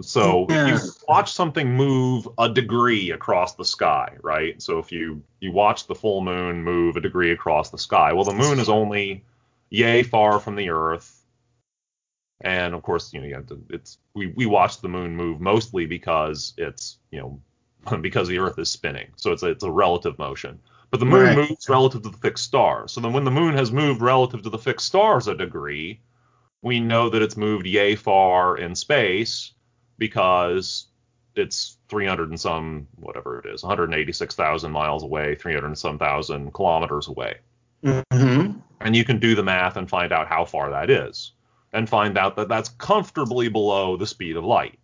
[0.00, 0.52] So Yeah.
[0.52, 4.60] if you watch something move a degree across the sky, right?
[4.62, 8.24] So if you you watch the full moon move a degree across the sky, well,
[8.24, 9.24] the moon is only
[9.70, 11.24] yay far from the Earth,
[12.42, 15.86] and of course, you know, you to, it's we we watch the moon move mostly
[15.86, 20.18] because it's you know because the Earth is spinning, so it's a, it's a relative
[20.18, 20.60] motion.
[20.90, 21.34] But the moon Right.
[21.34, 22.92] moves relative to the fixed stars.
[22.92, 26.00] So then when the moon has moved relative to the fixed stars a degree,
[26.62, 29.53] we know that it's moved yay far in space
[29.98, 30.86] because
[31.36, 37.08] it's 300 and some whatever it is 186,000 miles away 300 and some thousand kilometers
[37.08, 37.36] away
[37.84, 38.60] Mm-hmm.
[38.80, 41.32] and you can do the math and find out how far that is
[41.70, 44.78] and find out that that's comfortably below the speed of light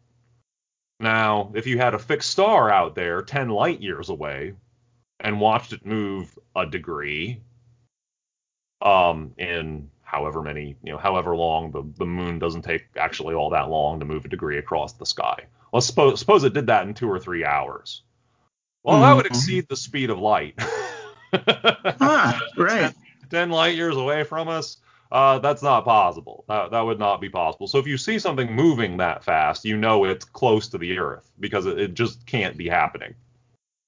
[0.99, 4.53] now if you had a fixed star out there 10 light years away
[5.18, 7.40] and watched it move a degree
[8.83, 13.51] um in however many you know however long the, the moon doesn't take actually all
[13.51, 15.38] that long to move a degree across the sky
[15.73, 18.03] let's suppose, suppose it did that in two or three hours
[18.83, 19.31] well that would Mhm.
[19.31, 20.55] exceed the speed of light
[22.01, 22.92] Ah, right.
[23.31, 24.79] 10 light years away from us,
[25.12, 26.44] uh, that's not possible.
[26.49, 27.68] That, that would not be possible.
[27.68, 31.31] So if you see something moving that fast, you know it's close to the Earth
[31.38, 33.14] because it, it just can't be happening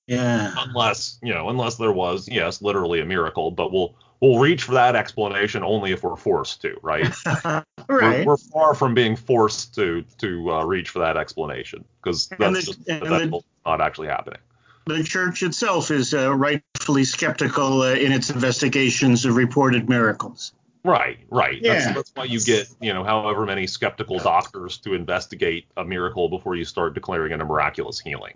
[0.06, 0.52] Yeah.
[0.58, 3.50] unless you know unless there was yes literally a miracle.
[3.50, 7.12] But we'll we'll reach for that explanation only if we're forced to, right?
[7.44, 7.64] right.
[7.88, 12.54] We're, we're far from being forced to to uh, reach for that explanation because that's
[12.54, 14.38] the- just the- not actually happening.
[14.86, 20.52] the church itself is uh, rightfully skeptical uh, in its investigations of reported miracles.
[20.84, 21.60] Right, right.
[21.62, 26.28] That's, that's why you get, you know, however many skeptical doctors to investigate a miracle
[26.28, 28.34] before you start declaring it a miraculous healing.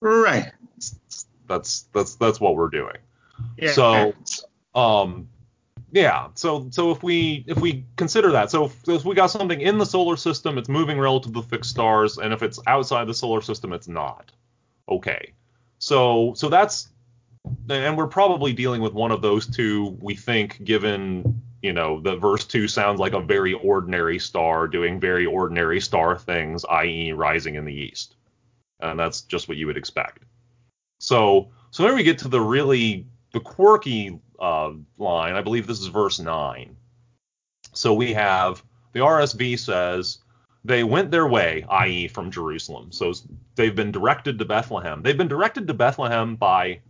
[0.00, 0.52] Right.
[1.48, 2.96] That's that's that's what we're doing.
[3.56, 3.72] Yeah.
[3.72, 4.14] So,
[4.74, 5.28] um,
[5.92, 6.28] yeah.
[6.34, 9.78] So so if we if we consider that, so if, if we got something in
[9.78, 13.14] the solar system, it's moving relative to the fixed stars, and if it's outside the
[13.14, 14.32] solar system, it's not.
[14.88, 15.32] Okay.
[15.78, 16.88] So so that's
[17.68, 19.96] and we're probably dealing with one of those two.
[20.00, 24.98] We think, given you know the verse two sounds like a very ordinary star doing
[24.98, 28.16] very ordinary star things, i.e., rising in the east,
[28.80, 30.24] and that's just what you would expect.
[31.00, 35.34] So so then we get to the really the quirky uh, line.
[35.34, 36.76] I believe this is verse nine.
[37.72, 40.18] So we have the RSV says
[40.64, 42.92] they went their way, i.e., from Jerusalem.
[42.92, 43.12] So
[43.54, 45.02] they've been directed to Bethlehem.
[45.02, 46.80] They've been directed to Bethlehem by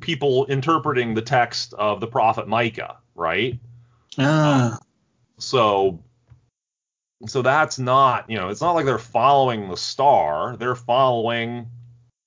[0.00, 3.58] people interpreting the text of the prophet Micah, right?
[4.18, 4.78] Ah,
[5.38, 6.00] So
[7.26, 10.56] so that's not, you know, it's not like they're following the star.
[10.56, 11.66] They're following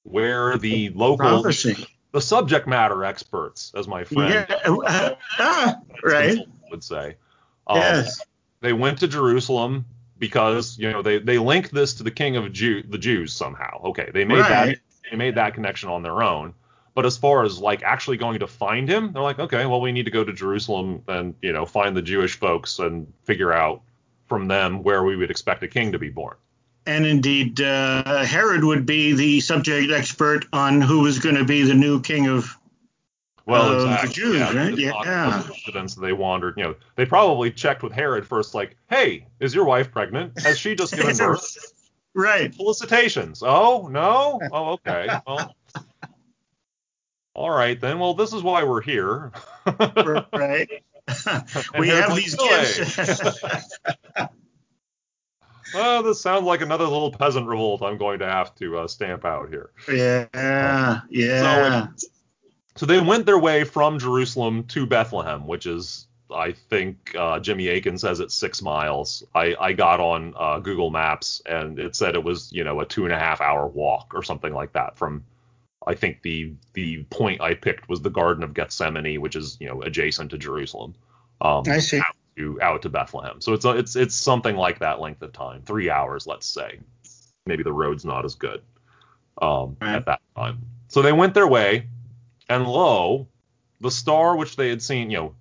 [0.04, 1.88] where the local prophecy.
[2.12, 5.14] The subject matter experts, as my friend Yeah.
[5.40, 6.40] ah, right.
[6.70, 7.16] would say.
[7.68, 8.22] Um, Yes.
[8.62, 9.86] They went to Jerusalem
[10.20, 13.82] because you know they they link this to the king of Jew the Jews somehow.
[13.86, 14.78] Okay, they made that
[15.10, 16.54] they made that connection on their own.
[16.94, 19.92] But as far as like actually going to find him, they're like, okay, well we
[19.92, 23.82] need to go to Jerusalem and you know find the Jewish folks and figure out
[24.28, 26.38] from them where we would expect a king to be born.
[26.86, 31.64] And indeed, uh, Herod would be the subject expert on who was going to be
[31.64, 32.56] the new king of.
[33.46, 34.08] Well, Uh, the.
[34.12, 34.78] Jews, yeah, right?
[34.78, 35.44] Yeah.
[35.46, 36.56] coincidence they wandered.
[36.58, 40.40] You know, they probably checked with Herod first, like, "Hey, is your wife pregnant?
[40.42, 41.74] Has she just given birth?"
[42.14, 42.54] Right.
[42.54, 43.42] Felicitations.
[43.46, 44.40] Oh no.
[44.52, 45.08] Oh okay.
[45.26, 45.56] Well,
[47.34, 48.00] all right then.
[48.00, 49.32] Well, this is why we're here.
[49.66, 50.70] Right.
[51.78, 52.98] We have like, these gifts.
[55.74, 57.82] Oh, this sounds like another little peasant revolt.
[57.82, 59.72] I'm going to have to uh, stamp out here.
[59.88, 61.02] yeah.
[61.10, 61.88] Yeah.
[62.76, 67.68] So they went their way from Jerusalem to Bethlehem, which is, I think, uh, Jimmy
[67.68, 69.24] Akin says it's six miles.
[69.36, 72.86] I, I got on uh, Google Maps and it said it was, you know, a
[72.86, 75.24] two and a half hour walk or something like that from.
[75.86, 79.68] I think the the point I picked was the Garden of Gethsemane, which is you
[79.68, 80.94] know adjacent to Jerusalem.
[81.42, 81.98] Um, I see.
[81.98, 83.42] out to out to Bethlehem.
[83.42, 86.80] So it's a, it's it's something like that length of time, three hours, let's say.
[87.46, 88.62] Maybe the road's not as good
[89.42, 89.96] um, Right.
[89.96, 90.60] at that time.
[90.90, 91.88] So they went their way,
[92.50, 93.28] and lo,
[93.80, 95.36] the star which they had seen, you know,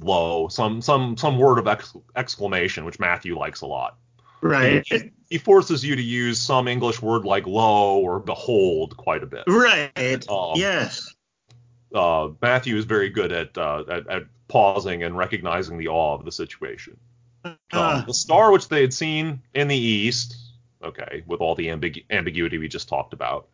[0.00, 3.96] lo, some some some word of ex- exclamation, which Matthew likes a lot.
[4.42, 4.84] Right.
[4.86, 9.26] He, he forces you to use some English word like lo or behold quite a
[9.26, 9.44] bit.
[9.46, 10.28] Right.
[10.28, 11.14] Um, yes.
[11.94, 16.24] uh, Matthew is very good at, uh, at at pausing and recognizing the awe of
[16.24, 16.98] the situation.
[17.44, 20.36] Um, Uh, the star which they had seen in the east,
[20.82, 23.48] okay, with all the ambigu- ambiguity we just talked about,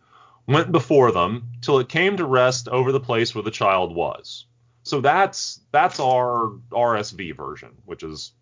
[0.46, 4.46] went before them till it came to rest over the place where the child was.
[4.82, 8.32] So that's that's our RSV version, which is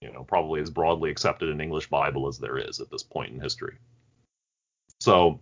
[0.00, 3.32] you know probably as broadly accepted in English Bible as there is at this point
[3.32, 3.76] in history.
[5.00, 5.40] So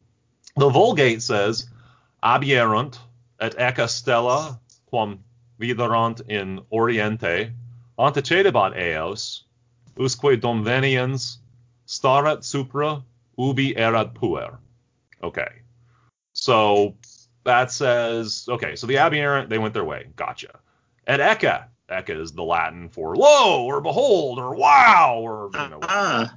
[0.57, 1.69] the Vulgate says,
[2.23, 2.99] "Abierunt
[3.41, 5.25] et ecce stella quam
[5.63, 7.53] viderant in oriente
[7.99, 9.45] antecedebat eos,
[9.97, 11.39] usque domveniens
[11.87, 13.03] staret supra
[13.39, 14.59] ubi erat puer."
[15.23, 15.63] Okay.
[16.33, 16.97] So
[17.45, 20.07] that says, okay, so the aberrant, they went their way.
[20.17, 20.59] Gotcha.
[21.07, 25.81] Et ecca, Ecce is the Latin for lo or behold or wow or you know.
[25.83, 26.35] Ah,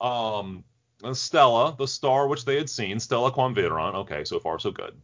[0.00, 0.64] Um,
[1.12, 3.94] Stella, the star which they had seen, Stella Quam Viderant.
[3.94, 4.94] Okay, so far so good.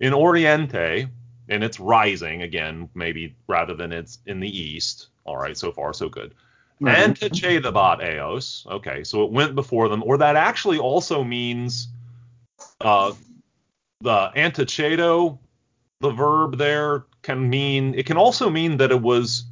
[0.00, 1.08] In Oriente,
[1.50, 5.08] and it's rising again, maybe rather than it's in the east.
[5.24, 6.32] All right, so far so good.
[6.80, 6.96] right.
[6.96, 8.66] Antecedebat eos.
[8.70, 11.88] Okay, so it went before them, or that actually also means
[12.80, 13.12] uh,
[14.00, 15.38] the antecedo,
[16.00, 19.44] the verb there can mean it can also mean that it was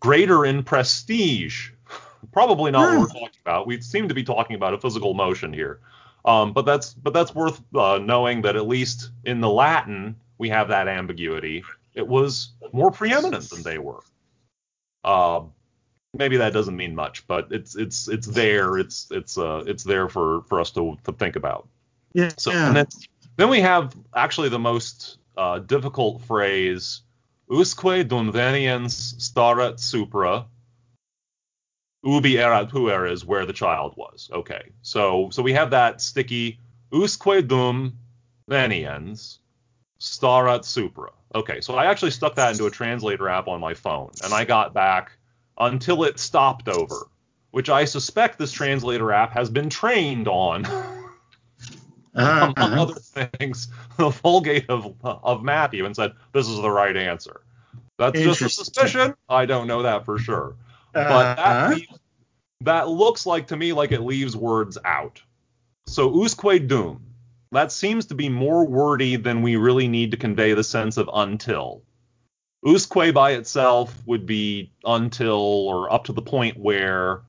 [0.00, 1.70] greater in prestige.
[2.32, 3.66] Probably not what we're talking about.
[3.66, 5.80] We seem to be talking about a physical motion here.
[6.24, 10.48] Um, but that's but that's worth uh, knowing that at least in the Latin we
[10.48, 11.64] have that ambiguity.
[11.94, 14.00] It was more preeminent than they were.
[15.04, 15.42] Uh,
[16.14, 18.78] maybe that doesn't mean much, but it's it's it's there.
[18.78, 21.68] It's it's uh it's there for for us to to think about.
[22.12, 22.30] yeah.
[22.36, 22.86] So and then
[23.36, 27.00] then we have actually the most uh, difficult phrase,
[27.50, 30.46] usque dum veniens staret supra,
[32.04, 34.30] ubi erat puer is where the child was.
[34.32, 36.58] Okay, so so we have that sticky
[36.92, 37.98] usque dum
[38.50, 39.38] veniens
[40.02, 41.10] staret supra.
[41.34, 44.44] Okay, so I actually stuck that into a translator app on my phone, and I
[44.44, 45.12] got back
[45.58, 47.06] until it stopped over,
[47.52, 50.66] which I suspect this translator app has been trained on.
[52.14, 56.70] Uh, among uh, other things, the Vulgate of of Matthew and said this is the
[56.70, 57.40] right answer.
[57.96, 59.14] That's just a suspicion.
[59.30, 60.56] I don't know that for sure,
[60.92, 61.98] but uh, that leaves,
[62.60, 65.22] that looks like to me like it leaves words out.
[65.86, 67.02] So usque dum,
[67.52, 71.08] that seems to be more wordy than we really need to convey the sense of
[71.12, 71.82] until.
[72.64, 77.22] Usque by itself would be until or up to the point where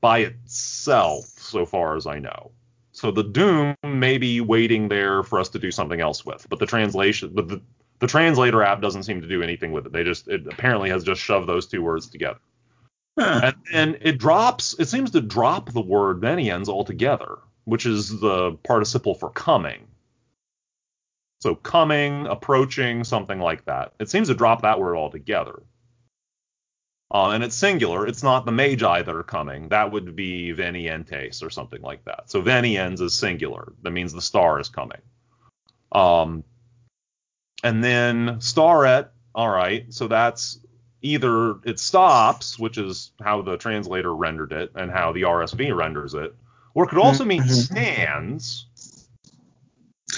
[0.00, 2.52] by itself, so far as I know.
[2.92, 6.58] So the dum may be waiting there for us to do something else with, but
[6.58, 7.62] the translation, but the,
[8.00, 9.92] the translator app doesn't seem to do anything with it.
[9.92, 12.40] They just, it apparently has just shoved those two words together.
[13.18, 13.40] huh.
[13.44, 18.52] And then it drops, it seems to drop the word veniens altogether, which is the
[18.64, 19.86] participle for coming.
[21.40, 23.92] So coming, approaching, something like that.
[24.00, 25.62] It seems to drop that word altogether.
[27.10, 28.06] Uh, and it's singular.
[28.06, 29.68] It's not the magi that are coming.
[29.68, 32.30] That would be venientes or something like that.
[32.30, 33.74] So veniens is singular.
[33.82, 35.02] That means the star is coming.
[35.92, 36.44] Um,
[37.62, 39.92] and then staret, all right.
[39.92, 40.58] So that's
[41.02, 46.14] either it stops, which is how the translator rendered it and how the RSV renders
[46.14, 46.34] it,
[46.74, 47.50] or it could also mean Mhm.
[47.50, 48.66] stands.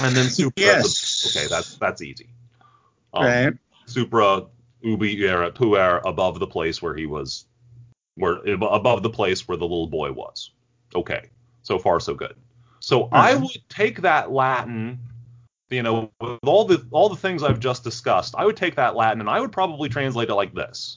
[0.01, 0.63] And then supra.
[0.63, 1.27] Yes.
[1.37, 2.29] Okay, that's that's easy.
[3.13, 3.53] Um, right.
[3.87, 4.47] supra
[4.83, 7.45] ubi erat puer above the place where he was
[8.15, 10.53] where above the place where the little boy was
[10.95, 11.29] okay
[11.63, 12.37] so far so good
[12.79, 13.41] so i Mhm.
[13.43, 14.99] would take that latin
[15.71, 18.95] you know with all the all the things i've just discussed i would take that
[18.95, 20.97] latin and i would probably translate it like this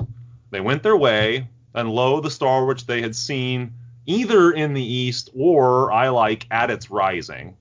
[0.52, 3.74] they went their way and lo the star which they had seen
[4.06, 7.56] either in the east or i like at its rising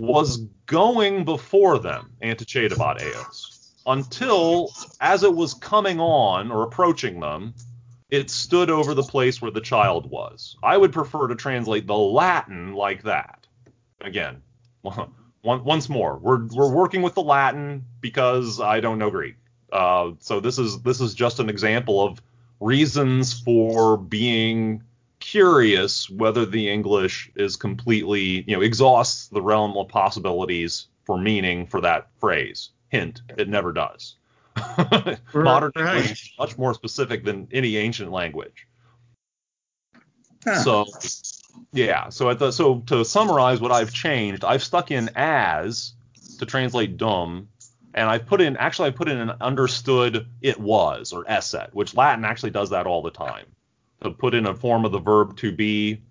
[0.00, 7.54] was going before them antecedebat eos until as it was coming on or approaching them,
[8.10, 10.56] it stood over the place where the child was.
[10.62, 13.46] I would prefer to translate the Latin like that.
[14.00, 14.42] Again,
[15.42, 19.36] once more, we're we're working with the Latin because I don't know Greek.
[19.72, 22.22] Uh, so this is this is just an example of
[22.60, 24.82] reasons for being
[25.30, 31.66] curious whether the English is completely, you know, exhausts the realm of possibilities for meaning
[31.66, 32.70] for that phrase.
[32.88, 34.16] Hint, it never does.
[35.34, 35.96] Modern Right.
[35.96, 38.66] English is much more specific than any ancient language.
[40.44, 40.62] Huh.
[40.62, 40.86] So,
[41.72, 42.08] yeah.
[42.08, 45.92] So at the so to summarize what I've changed, I've stuck in as
[46.38, 47.48] to translate dum,
[47.92, 51.94] and I've put in actually I put in an understood it was or esset, which
[51.94, 53.44] Latin actually does that all the time.
[54.02, 56.02] To put in a form of the verb to be,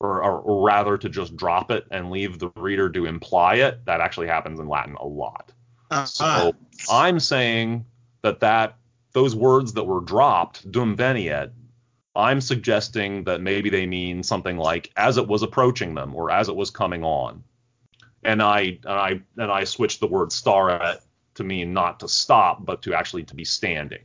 [0.00, 3.84] or, or, or rather to just drop it and leave the reader to imply it.
[3.84, 5.52] That actually happens in Latin a lot.
[5.90, 6.54] Uh, So
[6.90, 7.84] I'm saying
[8.22, 8.76] that that
[9.12, 11.52] those words that were dropped, dum veniens,
[12.16, 16.48] I'm suggesting that maybe they mean something like as it was approaching them or as
[16.48, 17.42] it was coming on.
[18.22, 21.00] And I and I and I switched the word staret
[21.34, 24.02] to mean not to stop, but to actually to be standing.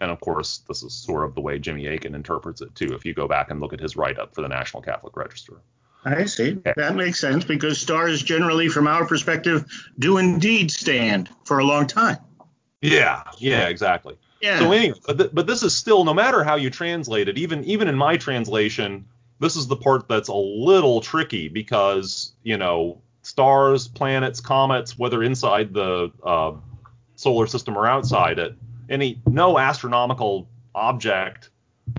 [0.00, 2.92] And of course, this is sort of the way Jimmy Akin interprets it too.
[2.94, 5.62] If you go back and look at his write-up for the National Catholic Register.
[6.04, 6.58] I see.
[6.76, 9.64] That makes sense because stars generally, from our perspective,
[9.98, 12.18] do indeed stand for a long time.
[12.80, 14.16] Yeah, yeah, exactly.
[14.40, 14.60] Yeah.
[14.60, 17.64] So anyway, but, th- but this is still no matter how you translate it, even
[17.64, 19.06] even in my translation,
[19.40, 25.22] this is the part that's a little tricky because you know stars, planets, comets, whether
[25.22, 26.52] inside the uh,
[27.16, 28.54] solar system or outside it,
[28.88, 31.50] any no astronomical object,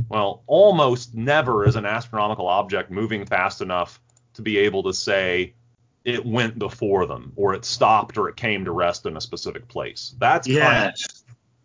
[0.10, 4.02] well, almost never is an astronomical object moving fast enough
[4.34, 5.54] to be able to say
[6.06, 9.68] it went before them or it stopped or it came to rest in a specific
[9.68, 10.16] place.
[10.20, 10.96] That's kind of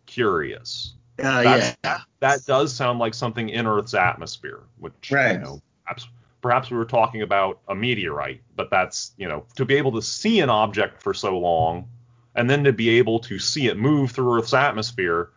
[0.07, 0.95] curious.
[1.23, 2.01] Uh, yeah.
[2.21, 5.33] That does sound like something in Earth's atmosphere, which Right.
[5.35, 6.09] you know, perhaps
[6.41, 10.03] perhaps we were talking about a meteorite, but that's you know to be able to
[10.03, 11.89] see an object for so long
[12.35, 15.31] and then to be able to see it move through Earth's atmosphere.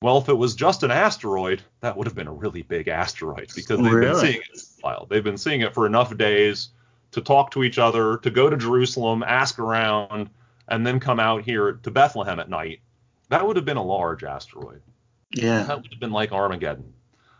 [0.00, 3.50] Well, if it was just an asteroid, that would have been a really big asteroid
[3.54, 5.06] because they've been seeing it for a while.
[5.06, 6.70] They've been seeing it for enough days
[7.12, 10.28] to talk to each other, to go to Jerusalem, ask around,
[10.68, 12.80] and then come out here to Bethlehem at night.
[13.28, 14.82] That would have been a large asteroid.
[15.30, 15.62] Yeah.
[15.62, 16.92] That would have been like Armageddon.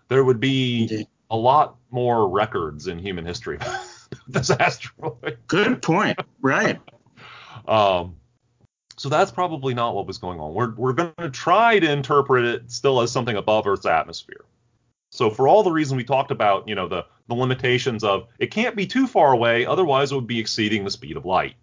[0.09, 1.09] There would be Indeed.
[1.31, 3.81] a lot more records in human history about
[4.29, 5.39] this asteroid.
[5.49, 6.19] Good point.
[6.41, 6.81] Right.
[7.69, 8.17] Um,
[9.03, 10.55] so that's probably not what was going on.
[10.55, 14.45] We're, we're going to try to interpret it still as something above Earth's atmosphere.
[15.11, 18.53] So for all the reasons we talked about, you know, the, the limitations of it
[18.53, 21.57] can't be too far away, otherwise it would be exceeding the speed of light.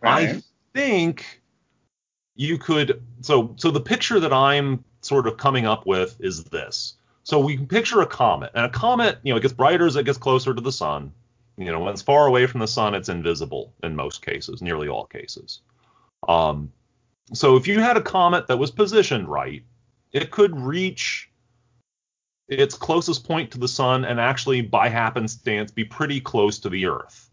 [0.00, 0.42] I
[0.72, 1.40] think
[2.36, 6.94] you could so so the picture that I'm sort of coming up with is this.
[7.24, 9.96] So we can picture a comet, and a comet, you know, it gets brighter as
[9.96, 11.12] it gets closer to the sun.
[11.56, 14.86] You know, when it's far away from the sun, it's invisible in most cases, nearly
[14.86, 15.62] all cases.
[16.28, 16.72] Um,
[17.32, 19.64] so if you had a comet that was positioned right,
[20.12, 21.30] it could reach
[22.48, 26.86] its closest point to the sun and actually, by happenstance, be pretty close to the
[26.86, 27.30] Earth.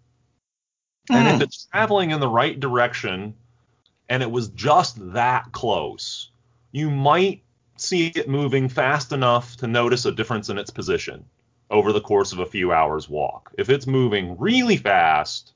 [1.14, 1.44] And if Hmm.
[1.44, 3.36] it's traveling in the right direction
[4.10, 6.32] and it was just that close,
[6.72, 7.44] you might
[7.78, 11.26] see it moving fast enough to notice a difference in its position
[11.70, 13.54] over the course of a few hours walk.
[13.58, 15.54] If it's moving really fast,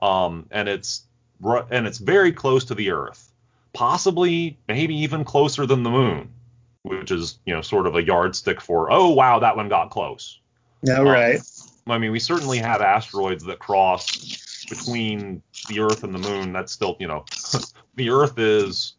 [0.00, 1.07] um, and it's
[1.44, 3.32] and it's very close to the Earth,
[3.72, 6.30] possibly maybe even closer than the Moon,
[6.82, 10.40] which is you know sort of a yardstick for oh wow that one got close.
[10.82, 11.40] Yeah, um, right.
[11.86, 16.52] I mean, we certainly have asteroids that cross between the Earth and the Moon.
[16.52, 17.24] That's still, you know,
[17.94, 18.94] the Earth is,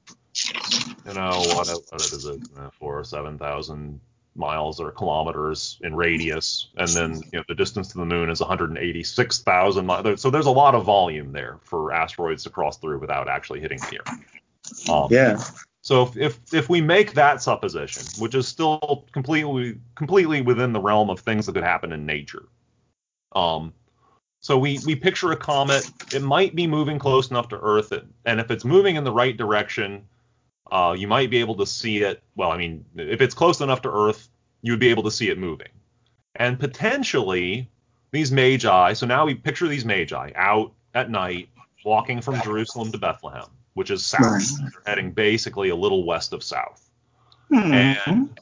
[1.05, 2.41] you know, what, what is it,
[2.79, 3.99] four or seven thousand
[4.35, 8.39] miles or kilometers in radius, and then you know the distance to the Moon is
[8.39, 10.21] 186,000 miles.
[10.21, 13.79] So there's a lot of volume there for asteroids to cross through without actually hitting
[13.79, 14.89] the Earth.
[14.89, 15.43] Um, Yeah.
[15.81, 20.81] so if, if if we make that supposition, which is still completely completely within the
[20.81, 22.47] realm of things that could happen in nature,
[23.33, 23.73] um,
[24.41, 25.89] so we we picture a comet.
[26.13, 27.91] It might be moving close enough to Earth,
[28.25, 30.05] and if it's moving in the right direction,
[30.71, 32.21] uh, you might be able to see it.
[32.35, 34.29] Well, I mean, if it's close enough to Earth,
[34.61, 35.69] you would be able to see it moving,
[36.35, 37.69] and potentially
[38.11, 38.93] these magi.
[38.93, 41.49] So now we picture these magi out at night,
[41.85, 44.21] walking from Jerusalem to Bethlehem, which is south.
[44.23, 44.43] Right.
[44.59, 46.89] They're heading basically a little west of south.
[47.49, 47.73] Hmm.
[47.73, 48.39] And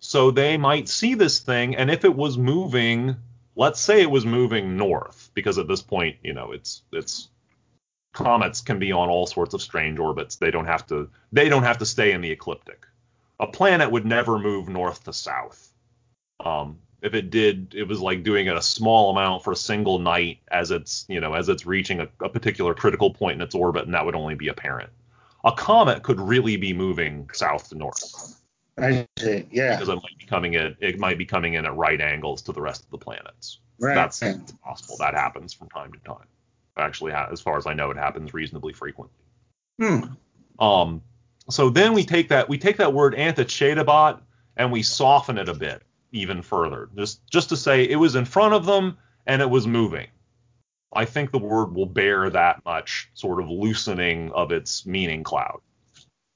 [0.00, 3.16] so they might see this thing, and if it was moving,
[3.54, 7.28] let's say it was moving north, because at this point, you know, it's it's
[8.12, 10.36] comets can be on all sorts of strange orbits.
[10.36, 12.86] They don't have to they don't have to stay in the ecliptic.
[13.40, 15.72] A planet would never move north to south.
[16.44, 19.98] Um, if it did, it was like doing it a small amount for a single
[19.98, 23.54] night as it's you know as it's reaching a, a particular critical point in its
[23.54, 24.90] orbit, and that would only be apparent.
[25.44, 28.38] A comet could really be moving south to north
[28.78, 29.46] I see.
[29.50, 29.76] Yeah.
[29.76, 32.52] because it might be coming in it might be coming in at right angles to
[32.52, 33.58] the rest of the planets.
[33.78, 33.94] Right.
[33.94, 34.20] That's
[34.62, 34.96] possible.
[34.98, 36.26] That happens from time to time.
[36.76, 39.18] Actually, as far as I know, it happens reasonably frequently.
[39.80, 40.00] Hmm.
[40.58, 41.02] Um,
[41.50, 44.20] so then we take that we take that word antecedebat
[44.56, 48.24] and we soften it a bit even further, just just to say it was in
[48.24, 48.96] front of them
[49.26, 50.06] and it was moving.
[50.94, 55.60] I think the word will bear that much sort of loosening of its meaning cloud.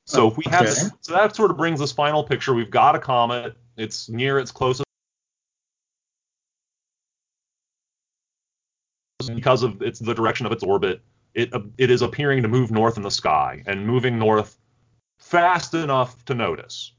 [0.06, 0.70] So if we have Okay.
[0.70, 2.54] this, so that sort of brings this final picture.
[2.54, 3.56] We've got a comet.
[3.76, 4.85] It's near its closest
[9.36, 11.00] because of its the direction of its orbit.
[11.34, 14.58] It uh, it is appearing to move north in the sky and moving north
[15.18, 16.92] fast enough to notice.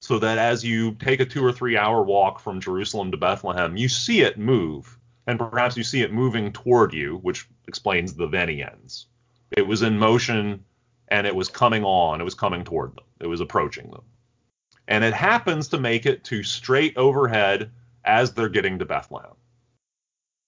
[0.00, 3.76] So that as you take a two or three hour walk from Jerusalem to Bethlehem,
[3.76, 4.96] you see it move,
[5.26, 9.06] and perhaps you see it moving toward you, which explains the Veniens.
[9.50, 10.64] It was in motion
[11.08, 14.02] and it was coming on, it was coming toward them, it was approaching them.
[14.88, 17.70] And it happens to make it to straight overhead
[18.04, 19.34] as they're getting to Bethlehem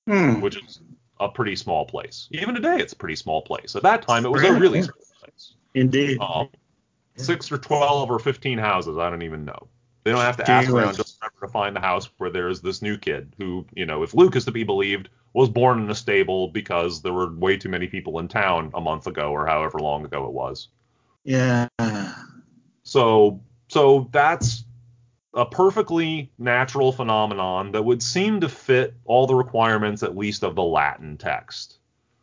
[0.08, 0.40] Hmm.
[0.40, 0.80] which is
[1.20, 2.28] a pretty small place.
[2.30, 3.76] Even today, it's a pretty small place.
[3.76, 5.52] At that time, it was a really small place.
[5.74, 6.18] Indeed.
[6.18, 6.48] Um,
[7.16, 9.68] six or twelve or fifteen houses, I don't even know.
[10.04, 12.96] They don't have to ask around just to find the house where there's this new
[12.96, 16.48] kid who, you know, if Luke is to be believed, was born in a stable
[16.48, 20.06] because there were way too many people in town a month ago or however long
[20.06, 20.68] ago it was.
[21.24, 21.68] Yeah.
[22.84, 24.64] So so that's
[25.34, 30.54] a perfectly natural phenomenon that would seem to fit all the requirements, at least of
[30.54, 31.78] the Latin text,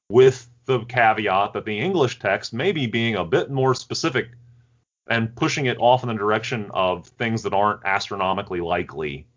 [0.10, 4.30] with the caveat that the English text maybe being a bit more specific
[5.08, 9.28] and pushing it off in the direction of things that aren't astronomically likely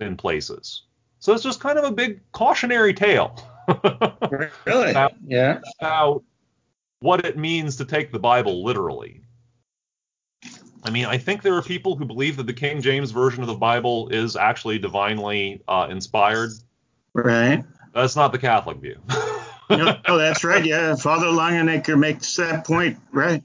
[0.00, 0.82] in places.
[1.18, 3.38] So it's just kind of a big cautionary tale.
[4.64, 4.90] really?
[4.90, 5.60] about, yeah.
[5.80, 6.22] About
[7.00, 9.22] what it means to take the Bible literally.
[10.86, 13.48] I mean, I think there are people who believe that the King James version of
[13.48, 16.50] the Bible is actually divinely uh, inspired.
[17.12, 17.64] Right.
[17.92, 19.02] That's not the Catholic view.
[19.68, 20.64] no, oh, that's right.
[20.64, 23.00] Yeah, Father Longenecker makes that point.
[23.10, 23.42] Right.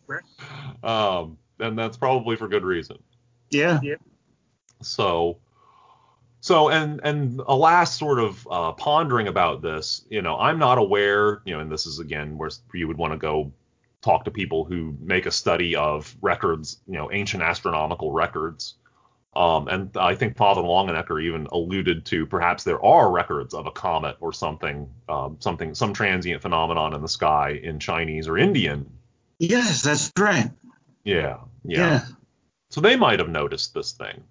[0.84, 2.98] Um, and that's probably for good reason.
[3.50, 3.80] Yeah.
[3.82, 3.96] yeah.
[4.84, 5.40] So,
[6.42, 10.78] so and and a last sort of uh, pondering about this, you know, I'm not
[10.78, 13.52] aware, you know, and this is again where you would want to go
[14.02, 18.76] talk to people who make a study of records, you know, ancient astronomical records.
[19.34, 23.72] Um, and I think Father Longenecker even alluded to perhaps there are records of a
[23.72, 28.90] comet or something, um, something, some transient phenomenon in the sky in Chinese or Indian.
[29.40, 30.52] Yes, that's right.
[31.04, 31.78] Yeah, yeah.
[31.78, 32.06] yeah.
[32.70, 34.24] So they might have noticed this thing.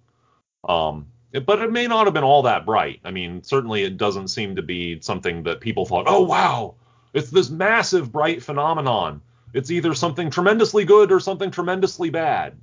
[0.67, 1.07] Um,
[1.45, 2.99] but it may not have been all that bright.
[3.03, 6.75] I mean, certainly it doesn't seem to be something that people thought, oh wow,
[7.13, 9.21] it's this massive bright phenomenon
[9.53, 12.57] it's either something tremendously good or something tremendously bad.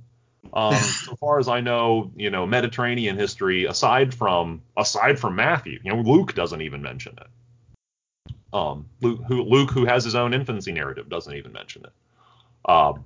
[0.53, 5.79] Um, so far as I know, you know, Mediterranean history, aside from aside from Matthew,
[5.83, 8.35] you know, Luke doesn't even mention it.
[8.51, 12.69] Um, Luke, who Luke, who has his own infancy narrative, doesn't even mention it.
[12.69, 13.05] Um,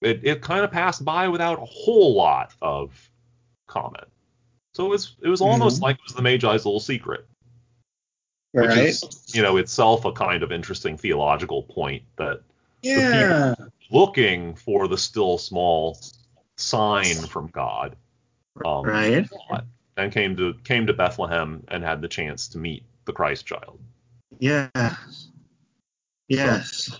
[0.00, 3.10] it it kind of passed by without a whole lot of
[3.66, 4.06] comment.
[4.74, 5.84] So it was it was almost mm-hmm.
[5.84, 7.26] like it was the Magi's little secret,
[8.54, 8.68] right.
[8.68, 12.42] which is you know itself a kind of interesting theological point that
[12.82, 13.54] yeah.
[13.90, 15.98] looking for the still small
[16.56, 17.96] sign from God.
[18.64, 19.28] Um, right.
[19.96, 23.78] And came to came to Bethlehem and had the chance to meet the Christ child.
[24.38, 25.28] Yes.
[26.28, 26.84] Yes.
[26.84, 26.96] So,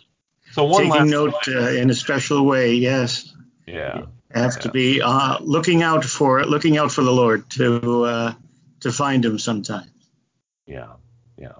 [0.52, 2.74] so one taking note uh, in a special way.
[2.74, 3.34] Yes.
[3.66, 4.06] Yeah.
[4.32, 4.60] have yeah.
[4.60, 8.34] to be uh, looking out for looking out for the Lord to uh,
[8.80, 9.90] to find Him sometimes.
[10.66, 10.94] Yeah.
[11.38, 11.52] Yeah.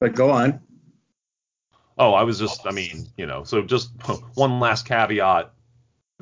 [0.00, 0.60] But go on.
[2.00, 3.90] Oh, I was just, I mean, you know, so just
[4.34, 5.52] one last caveat,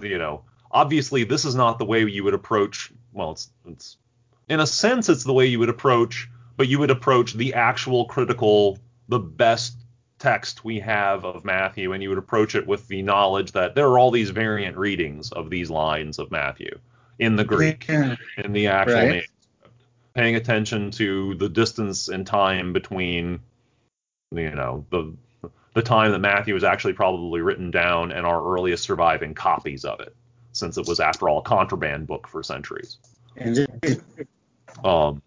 [0.03, 3.97] you know, obviously this is not the way you would approach, well, it's, it's,
[4.49, 8.07] in a sense, it's the way you would approach, but you would approach the actual
[8.07, 9.76] critical, the best
[10.18, 13.87] text we have of Matthew, and you would approach it with the knowledge that there
[13.87, 16.76] are all these variant readings of these lines of Matthew
[17.20, 18.16] in the Greek, yeah.
[18.37, 19.09] in the actual right.
[19.09, 19.33] manuscript,
[20.14, 23.39] paying attention to the distance and time between,
[24.33, 25.14] you know, the
[25.79, 30.01] the time that Matthew was actually probably written down and our earliest surviving copies of
[30.01, 30.14] it,
[30.51, 32.99] since it was, after all, a contraband book for centuries.
[34.85, 35.22] Um,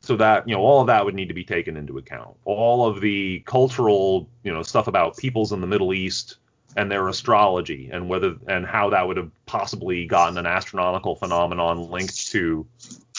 [0.00, 2.36] so that you know, all of that would need to be taken into account.
[2.44, 6.38] All of the cultural, you know, stuff about peoples in the Middle East
[6.76, 11.88] and their astrology and whether and how that would have possibly gotten an astronomical phenomenon
[11.88, 12.66] linked to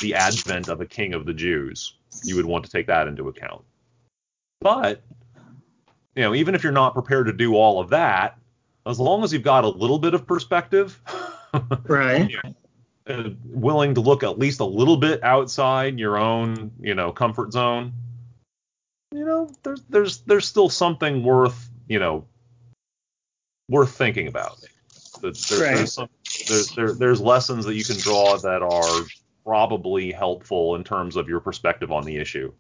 [0.02, 1.96] the advent of a king of the Jews.
[2.24, 3.64] You would want to take that into account.
[4.62, 5.02] But
[6.20, 8.38] you know, even if you're not prepared to do all of that,
[8.86, 11.02] as long as you've got a little bit of perspective,
[11.86, 12.30] right?
[12.30, 12.54] you know,
[13.08, 17.54] uh, willing to look at least a little bit outside your own, you know, comfort
[17.54, 17.94] zone,
[19.14, 22.26] you know, there's there's there's still something worth, you know,
[23.70, 24.60] worth thinking about.
[25.22, 25.78] There's, right.
[25.78, 26.10] there's, some,
[26.50, 29.06] there's, there, there's lessons that you can draw that are
[29.46, 32.52] probably helpful in terms of your perspective on the issue.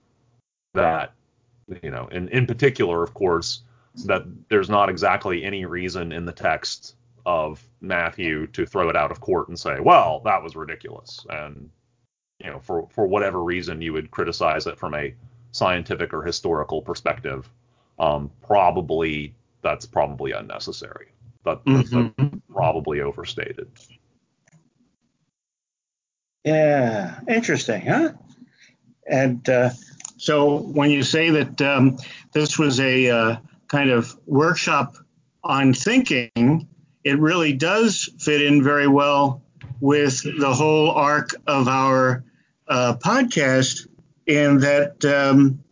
[0.75, 1.13] That
[1.83, 3.61] you know, in, in particular, of course,
[4.05, 6.95] that there's not exactly any reason in the text
[7.25, 11.25] of Matthew to throw it out of court and say, well, that was ridiculous.
[11.29, 11.69] And,
[12.43, 15.13] you know, for, for whatever reason you would criticize it from a
[15.51, 17.49] scientific or historical perspective,
[17.97, 21.07] um, probably that's probably unnecessary.
[21.43, 22.37] That, mm-hmm.
[22.51, 23.69] probably overstated.
[26.45, 28.13] Yeah, interesting, huh?
[29.05, 29.71] And uh,
[30.19, 31.97] so when you say that um,
[32.33, 33.35] this was a uh,
[33.69, 34.97] kind of workshop
[35.45, 36.67] on thinking,
[37.05, 39.41] it really does fit in very well
[39.79, 42.25] with the whole arc of our
[42.67, 43.87] uh, podcast
[44.27, 45.63] in that, um,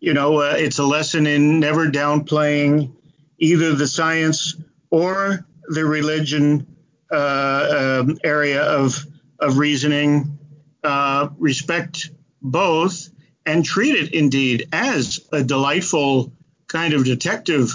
[0.00, 2.92] you know, uh, it's a lesson in never downplaying
[3.38, 4.56] either the science
[4.90, 6.66] or the religion
[7.10, 9.06] uh, um, area of,
[9.40, 10.38] of reasoning.
[10.84, 12.10] Uh, respect
[12.42, 13.08] both
[13.46, 16.32] and treat it indeed as a delightful
[16.66, 17.72] kind of detective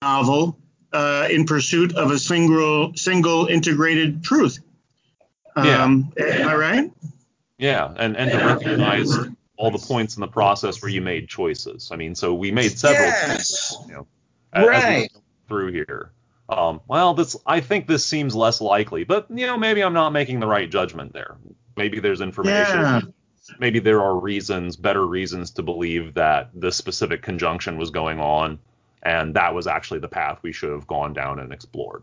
[0.00, 0.58] novel
[0.92, 4.60] uh, in pursuit of a single single integrated truth.
[5.56, 6.24] Um, yeah.
[6.24, 6.92] Am I right?
[7.58, 9.12] Yeah, and and to recognize
[9.56, 11.90] all the points in the process where you made choices.
[11.92, 13.36] I mean, so we made several yes.
[13.36, 14.06] choices, you know,
[14.54, 15.10] right.
[15.48, 16.12] through here.
[16.48, 20.10] Um, well, this I think this seems less likely, but you know, maybe I'm not
[20.10, 21.36] making the right judgment there.
[21.76, 22.80] Maybe there's information.
[22.80, 23.00] Yeah.
[23.58, 28.58] Maybe there are reasons, better reasons to believe that this specific conjunction was going on,
[29.02, 32.02] and that was actually the path we should have gone down and explored.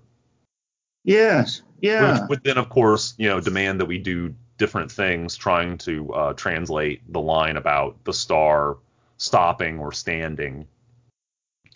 [1.03, 1.63] Yes.
[1.79, 2.21] Yeah.
[2.21, 6.13] Which would then, of course, you know, demand that we do different things, trying to
[6.13, 8.77] uh, translate the line about the star
[9.17, 10.67] stopping or standing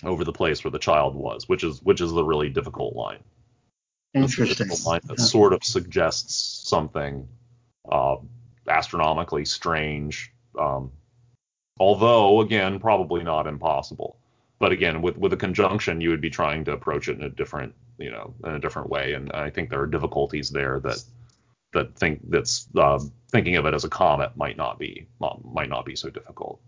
[0.03, 3.24] over the place where the child was, which is which is the really difficult line.
[4.13, 4.68] Interesting.
[4.68, 7.28] The line that sort of suggests something
[7.91, 8.18] uh,
[8.68, 10.91] astronomically strange, um,
[11.80, 14.18] although again probably not impossible.
[14.59, 17.30] But again, with with a conjunction, you would be trying to approach it in a
[17.30, 21.03] different you know in a different way, and I think there are difficulties there that
[21.74, 22.99] that think that's uh,
[23.32, 26.59] thinking of it as a comet might not be might not be so difficult.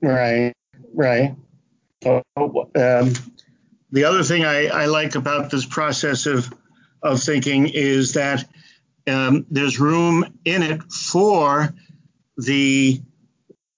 [0.00, 0.52] Right,
[0.94, 1.34] right.
[2.02, 3.12] So, um,
[3.90, 6.54] the other thing I, I, like about this process of
[7.02, 8.44] of thinking is that
[9.08, 11.72] um, there's room in it for
[12.36, 13.00] the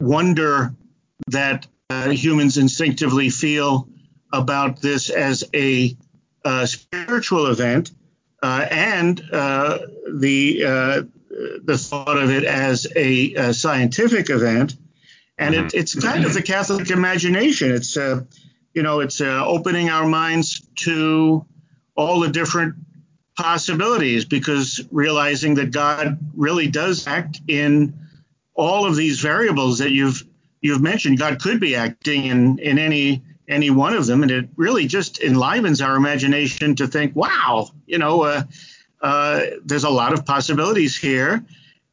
[0.01, 0.75] wonder
[1.29, 3.89] that uh, humans instinctively feel
[4.33, 5.97] about this as a,
[6.45, 7.91] a spiritual event,
[8.43, 9.79] uh, and uh,
[10.13, 11.03] the uh,
[11.65, 14.77] the thought of it as a, a scientific event
[15.41, 17.73] and it, it's kind of the Catholic imagination.
[17.73, 18.25] It's uh,
[18.75, 21.45] you know, it's uh, opening our minds to
[21.97, 22.75] all the different
[23.41, 27.95] possibilities because realizing that God really does act in
[28.55, 30.23] all of these variables that you've
[30.61, 31.19] you've mentioned.
[31.19, 35.21] God could be acting in in any any one of them, and it really just
[35.21, 38.43] enlivens our imagination to think, wow, you know, uh,
[39.01, 41.43] uh, there's a lot of possibilities here,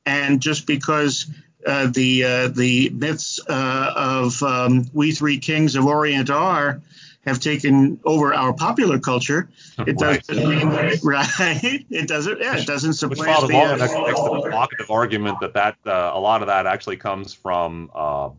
[0.05, 1.27] and just because
[1.65, 6.81] uh, the uh, the myths uh, of um, we three kings of Orient are
[7.27, 9.49] have taken over our popular culture.
[9.79, 10.69] It doesn't mean
[11.03, 11.85] right.
[11.89, 12.39] It doesn't.
[12.39, 16.19] Yeah, it doesn't supplant Which Father Long makes the provocative argument that that uh, a
[16.19, 17.91] lot of that actually comes from.
[17.93, 18.29] Uh,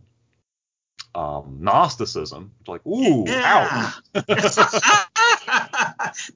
[1.14, 3.92] um, Gnosticism, like ooh, yeah.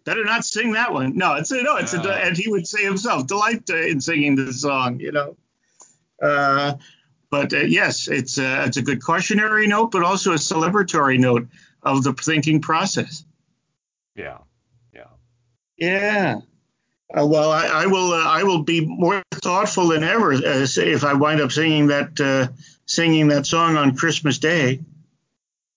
[0.05, 1.17] Better not sing that one.
[1.17, 2.05] No, it's a, no, it's yeah.
[2.05, 5.37] a, and he would say himself, delight in singing the song, you know.
[6.21, 6.75] Uh,
[7.31, 11.47] but uh, yes, it's a, it's a good cautionary note, but also a celebratory note
[11.83, 13.25] of the thinking process.
[14.15, 14.39] Yeah,
[14.95, 15.09] yeah,
[15.77, 16.41] yeah.
[17.17, 21.05] Uh, well, I, I will uh, I will be more thoughtful than ever uh, if
[21.05, 22.53] I wind up singing that uh,
[22.87, 24.81] singing that song on Christmas Day.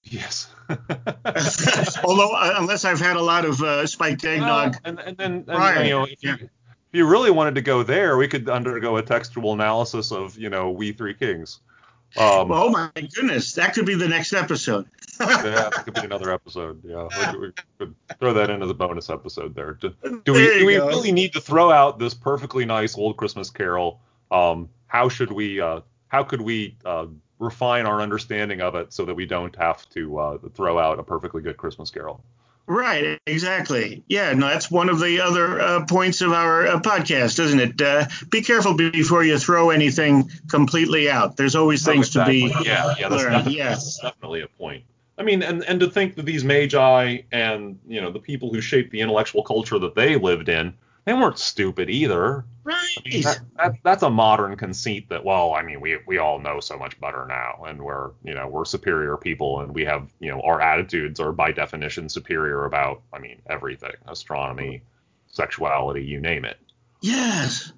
[0.03, 0.47] Yes.
[2.03, 4.77] Although, unless I've had a lot of spiked eggnog.
[4.83, 6.49] And, and then, and, you know, if you, if
[6.91, 10.71] you really wanted to go there, we could undergo a textual analysis of, you know,
[10.71, 11.59] We Three Kings.
[12.17, 14.87] Um, oh my goodness, that could be the next episode.
[15.19, 16.81] Yeah, that could be another episode.
[16.83, 17.07] Yeah,
[17.37, 19.73] we, could throw that in as a bonus episode there.
[19.73, 23.49] Do, do we, do we really need to throw out this perfectly nice old Christmas
[23.49, 23.99] Carol?
[24.31, 25.59] Um, how should we?
[25.59, 27.07] Uh, how could we uh,
[27.39, 31.03] refine our understanding of it so that we don't have to uh, throw out a
[31.03, 32.23] perfectly good Christmas Carol?
[32.67, 34.03] Right, exactly.
[34.07, 37.81] Yeah, no, that's one of the other uh, points of our uh, podcast, isn't it?
[37.81, 41.37] Uh, be careful before you throw anything completely out.
[41.37, 42.49] There's always things exactly.
[42.49, 43.99] to be yeah, yeah, that's Definitely, yes.
[44.01, 44.83] definitely a point.
[45.17, 48.61] I mean, and and to think that these magi and you know the people who
[48.61, 50.73] shaped the intellectual culture that they lived in
[51.05, 52.45] they weren't stupid either.
[52.63, 52.97] Right.
[52.97, 56.39] I mean, that, that, that's a modern conceit that, well, I mean, we we all
[56.39, 60.09] know so much better now, and we're you know we're superior people, and we have
[60.19, 64.81] you know our attitudes are by definition superior about, I mean, everything, astronomy,
[65.27, 66.57] sexuality, you name it.
[67.01, 67.71] Yes.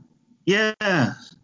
[0.46, 1.36] Yes.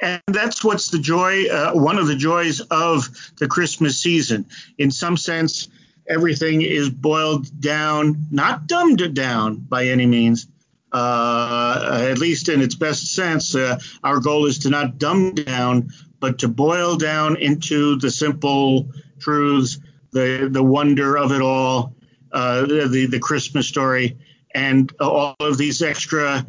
[0.00, 4.46] And that's what's the joy, uh, one of the joys of the Christmas season.
[4.76, 5.68] In some sense,
[6.06, 10.48] everything is boiled down, not dumbed down by any means,
[10.92, 15.90] uh, at least in its best sense, uh, our goal is to not dumb down,
[16.20, 18.88] but to boil down into the simple
[19.18, 19.78] truths,
[20.12, 21.94] the the wonder of it all,
[22.32, 24.16] uh, the the Christmas story,
[24.54, 26.46] and all of these extra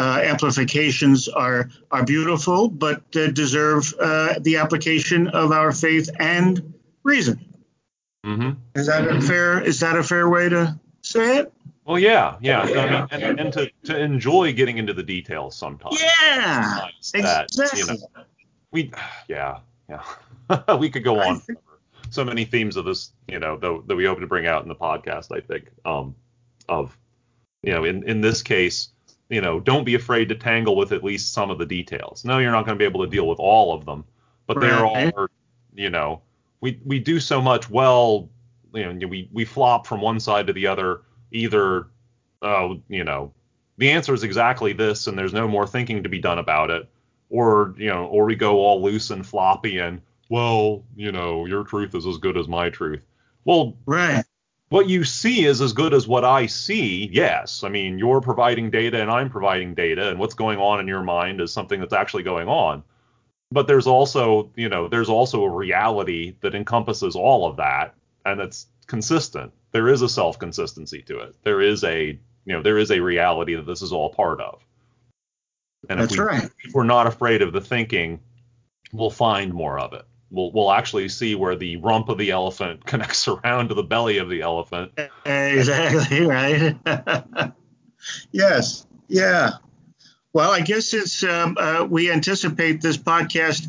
[0.00, 7.44] amplifications are are beautiful, but uh, deserve uh, the application of our faith and reason.
[8.24, 8.50] Mm-hmm.
[8.74, 9.60] Is that a fair?
[9.60, 11.52] Is that a fair way to say it?
[11.84, 16.00] Well, yeah, yeah, I mean, and, and to, to enjoy getting into the details sometimes.
[16.00, 17.78] Yeah, that, exactly.
[17.78, 18.24] You know,
[18.70, 18.92] we,
[19.26, 21.42] yeah, yeah, we could go on.
[22.10, 24.68] so many themes of this, you know, that, that we hope to bring out in
[24.68, 25.36] the podcast.
[25.36, 25.68] I think.
[25.84, 26.14] Um,
[26.70, 26.96] of
[27.62, 28.88] you know in in this case
[29.30, 32.24] you know don't be afraid to tangle with at least some of the details.
[32.24, 34.04] No, you're not going to be able to deal with all of them,
[34.46, 34.68] but right.
[34.68, 35.28] they're all
[35.74, 36.20] you know
[36.60, 38.28] we we do so much well
[38.74, 41.02] you know we we flop from one side to the other
[41.32, 41.88] either
[42.42, 43.32] uh, you know
[43.78, 46.88] the answer is exactly this and there's no more thinking to be done about it
[47.28, 51.64] or you know or we go all loose and floppy and well you know your
[51.64, 53.04] truth is as good as my truth
[53.44, 54.24] well right
[54.70, 57.10] what you see is as good as what I see.
[57.12, 60.88] Yes, I mean you're providing data and I'm providing data, and what's going on in
[60.88, 62.82] your mind is something that's actually going on.
[63.52, 67.94] But there's also, you know, there's also a reality that encompasses all of that,
[68.24, 69.52] and it's consistent.
[69.72, 71.34] There is a self consistency to it.
[71.42, 74.64] There is a, you know, there is a reality that this is all part of.
[75.88, 76.50] And That's if, we, right.
[76.62, 78.20] if we're not afraid of the thinking,
[78.92, 80.04] we'll find more of it.
[80.30, 84.18] We'll, we'll actually see where the rump of the elephant connects around to the belly
[84.18, 84.92] of the elephant.
[85.24, 86.76] Exactly right.
[88.32, 88.86] yes.
[89.08, 89.50] Yeah.
[90.32, 93.66] Well, I guess it's um, uh, we anticipate this podcast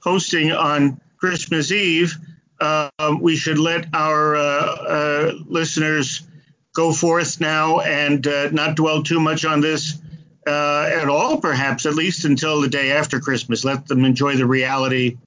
[0.00, 2.16] hosting on Christmas Eve.
[2.60, 2.90] Uh,
[3.20, 6.26] we should let our uh, uh listeners
[6.74, 10.00] go forth now and uh, not dwell too much on this
[10.46, 13.64] uh, at all, perhaps, at least until the day after Christmas.
[13.64, 15.18] Let them enjoy the reality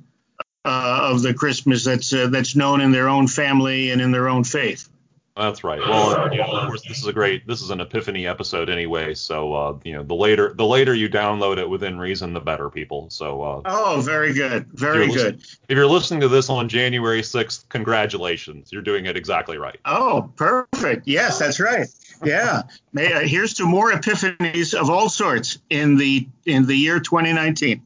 [0.66, 4.30] uh, of the Christmas that's uh, that's known in their own family and in their
[4.30, 4.89] own faith.
[5.36, 5.80] That's right.
[5.80, 9.16] Well, you know, of course, this is a great, this is an Epiphany episode anyway.
[9.16, 12.70] So, uh, you know, the later, the later you download it within reason, the better,
[12.70, 13.09] people.
[13.09, 13.41] So.
[13.41, 15.41] Uh, oh, very good, very if good.
[15.68, 19.80] if you're listening to this on January 6th, congratulations, you're doing it exactly right.
[19.86, 21.07] Oh, perfect.
[21.07, 21.88] Yes, that's right
[22.26, 22.64] yeah.
[22.91, 27.82] May, uh, here's to more epiphanies of all sorts in the in the year 2019.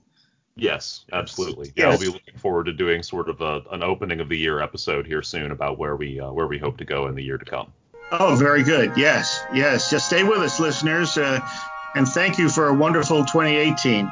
[0.57, 1.71] Yes, absolutely.
[1.75, 1.93] Yeah, yes.
[1.93, 5.05] I'll be looking forward to doing sort of a, an opening of the year episode
[5.05, 7.45] here soon about where we uh, where we hope to go in the year to
[7.45, 7.71] come.
[8.11, 8.97] Oh, very good.
[8.97, 9.89] Yes, yes.
[9.89, 11.39] Just stay with us, listeners, uh,
[11.95, 14.09] and thank you for a wonderful 2018.